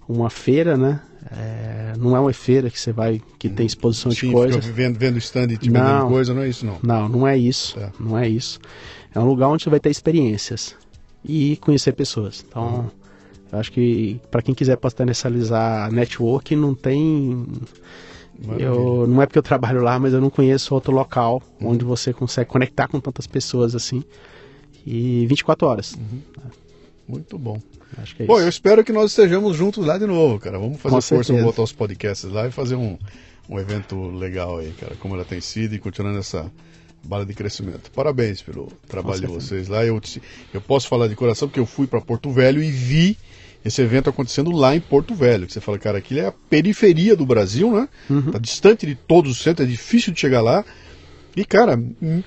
[0.07, 1.01] uma feira, né?
[1.31, 4.65] É, não é uma feira que você vai que tem exposição Sim, de coisas.
[4.65, 6.77] Vendo, vendo stand e te vendendo coisa, não é isso não.
[6.83, 7.79] Não, não é isso.
[7.79, 7.91] É.
[7.99, 8.59] Não é isso.
[9.13, 10.75] É um lugar onde você vai ter experiências
[11.23, 12.45] e conhecer pessoas.
[12.47, 12.89] Então, uhum.
[13.51, 17.45] eu acho que para quem quiser potencializar network, não tem.
[18.59, 21.69] Eu, não é porque eu trabalho lá, mas eu não conheço outro local uhum.
[21.69, 24.03] onde você consegue conectar com tantas pessoas assim.
[24.85, 25.93] E 24 horas.
[25.93, 26.21] Uhum.
[27.07, 27.59] Muito bom.
[27.97, 28.43] Acho que é bom, isso.
[28.43, 30.59] eu espero que nós estejamos juntos lá de novo, cara.
[30.59, 31.33] Vamos fazer com força, certeza.
[31.33, 32.97] vamos botar os podcasts lá e fazer um,
[33.49, 36.51] um evento legal aí, cara, como ela tem sido e continuando essa
[37.03, 37.91] bala de crescimento.
[37.91, 39.85] Parabéns pelo trabalho de vocês lá.
[39.85, 40.01] Eu,
[40.53, 43.17] eu posso falar de coração porque eu fui para Porto Velho e vi
[43.63, 45.47] esse evento acontecendo lá em Porto Velho.
[45.47, 47.87] Que você fala, cara, aquilo é a periferia do Brasil, né?
[48.09, 48.31] Uhum.
[48.31, 50.65] Tá distante de todos os centros, é difícil de chegar lá.
[51.35, 51.77] E, cara,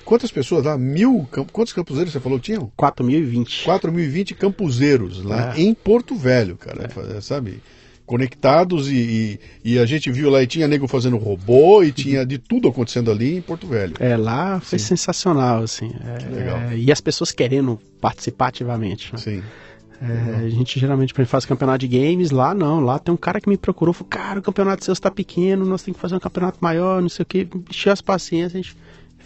[0.05, 0.77] quantas pessoas lá?
[0.77, 1.27] Mil?
[1.51, 2.71] Quantos campuseiros você falou que tinham?
[2.77, 3.65] 4.020.
[3.65, 5.61] 4.020 campuseiros lá é.
[5.61, 6.89] em Porto Velho, cara.
[7.17, 7.21] É.
[7.21, 7.61] Sabe?
[8.09, 12.25] conectados e, e, e, a gente viu lá e tinha nego fazendo robô e tinha
[12.25, 13.93] de tudo acontecendo ali em Porto Velho.
[13.99, 14.87] É, lá foi Sim.
[14.87, 15.91] sensacional, assim.
[16.03, 16.57] É, Legal.
[16.57, 19.13] É, e as pessoas querendo participar ativamente.
[19.13, 19.19] Né?
[19.19, 19.43] Sim.
[20.01, 23.47] É, a gente geralmente faz campeonato de games, lá não, lá tem um cara que
[23.47, 26.57] me procurou, falou, cara, o campeonato seu está pequeno, nós temos que fazer um campeonato
[26.61, 28.75] maior, não sei o que, encheu as paciências, a gente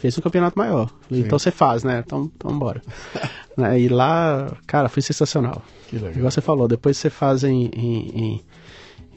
[0.04, 0.91] fez um campeonato maior.
[1.08, 2.04] Falei, então você faz, né?
[2.06, 2.82] Então, então bora.
[3.56, 3.80] né?
[3.80, 5.64] E lá, cara, foi sensacional.
[5.88, 6.12] Que legal.
[6.12, 8.43] Igual você falou, depois você faz em, em, em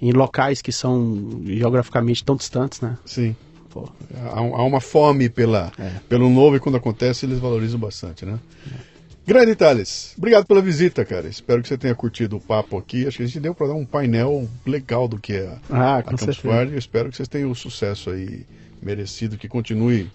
[0.00, 2.98] em locais que são geograficamente tão distantes, né?
[3.04, 3.34] Sim.
[3.70, 3.88] Pô.
[4.14, 5.90] Há, há uma fome pela, é.
[6.06, 8.38] pelo novo e quando acontece eles valorizam bastante, né?
[8.70, 8.96] É.
[9.26, 11.26] Grande Thales, obrigado pela visita, cara.
[11.26, 13.06] Espero que você tenha curtido o papo aqui.
[13.06, 15.96] Acho que a gente deu para dar um painel legal do que é a, ah,
[15.96, 16.76] a Campus Party.
[16.76, 18.46] Espero que vocês tenham o sucesso aí
[18.80, 20.12] merecido, que continue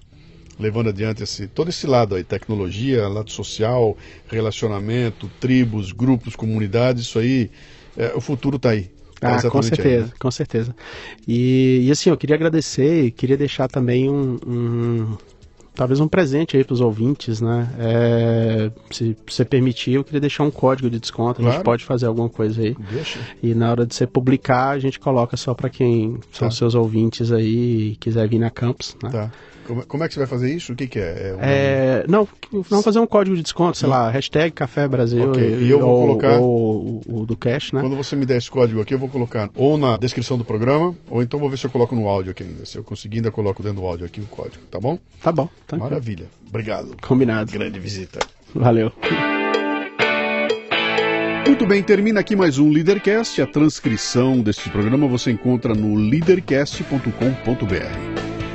[0.61, 3.97] levando adiante esse, todo esse lado aí, tecnologia, lado social,
[4.27, 7.49] relacionamento, tribos, grupos, comunidades, isso aí,
[7.97, 8.89] é, o futuro está aí.
[9.21, 10.11] Ah, com certeza, aí, né?
[10.19, 10.75] com certeza.
[11.27, 15.17] E, e, assim, eu queria agradecer e queria deixar também um, um
[15.81, 17.67] talvez um presente aí para os ouvintes, né?
[17.79, 21.41] É, se você permitir, eu queria deixar um código de desconto.
[21.41, 21.63] A gente claro.
[21.63, 22.75] pode fazer alguma coisa aí.
[22.91, 23.19] Deixa.
[23.41, 26.53] E na hora de você publicar, a gente coloca só para quem são tá.
[26.53, 29.09] seus ouvintes aí e quiser vir na campus, né?
[29.09, 29.31] Tá.
[29.65, 30.73] Como, como, é que você vai fazer isso?
[30.73, 31.29] O que, que é?
[31.29, 31.37] é, um...
[31.41, 35.63] é não, vamos fazer um código de desconto, sei lá, hashtag Café Brasil okay.
[35.63, 37.81] e, eu vou ou, colocar ou, o do cash, né?
[37.81, 40.95] Quando você me der esse código aqui, eu vou colocar ou na descrição do programa,
[41.09, 42.65] ou então vou ver se eu coloco no áudio aqui ainda.
[42.65, 44.97] Se eu conseguir, ainda coloco dentro do áudio aqui o código, tá bom?
[45.21, 45.47] Tá bom.
[45.77, 46.25] Maravilha.
[46.47, 46.95] Obrigado.
[47.01, 47.51] Combinado.
[47.51, 48.19] Grande visita.
[48.53, 48.91] Valeu.
[51.45, 53.41] Muito bem, termina aqui mais um Leadercast.
[53.41, 58.30] A transcrição deste programa você encontra no leadercast.com.br.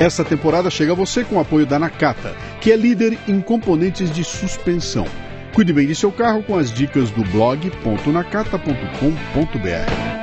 [0.00, 4.10] Essa temporada chega a você com o apoio da Nakata, que é líder em componentes
[4.10, 5.06] de suspensão.
[5.52, 10.22] Cuide bem de seu carro com as dicas do blog.nakata.com.br.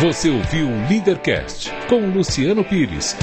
[0.00, 3.14] Você ouviu o Leadercast com Luciano Pires.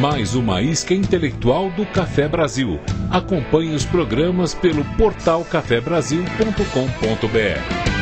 [0.00, 2.78] Mais uma isca intelectual do Café Brasil.
[3.10, 7.97] Acompanhe os programas pelo portal cafebrasil.com.br.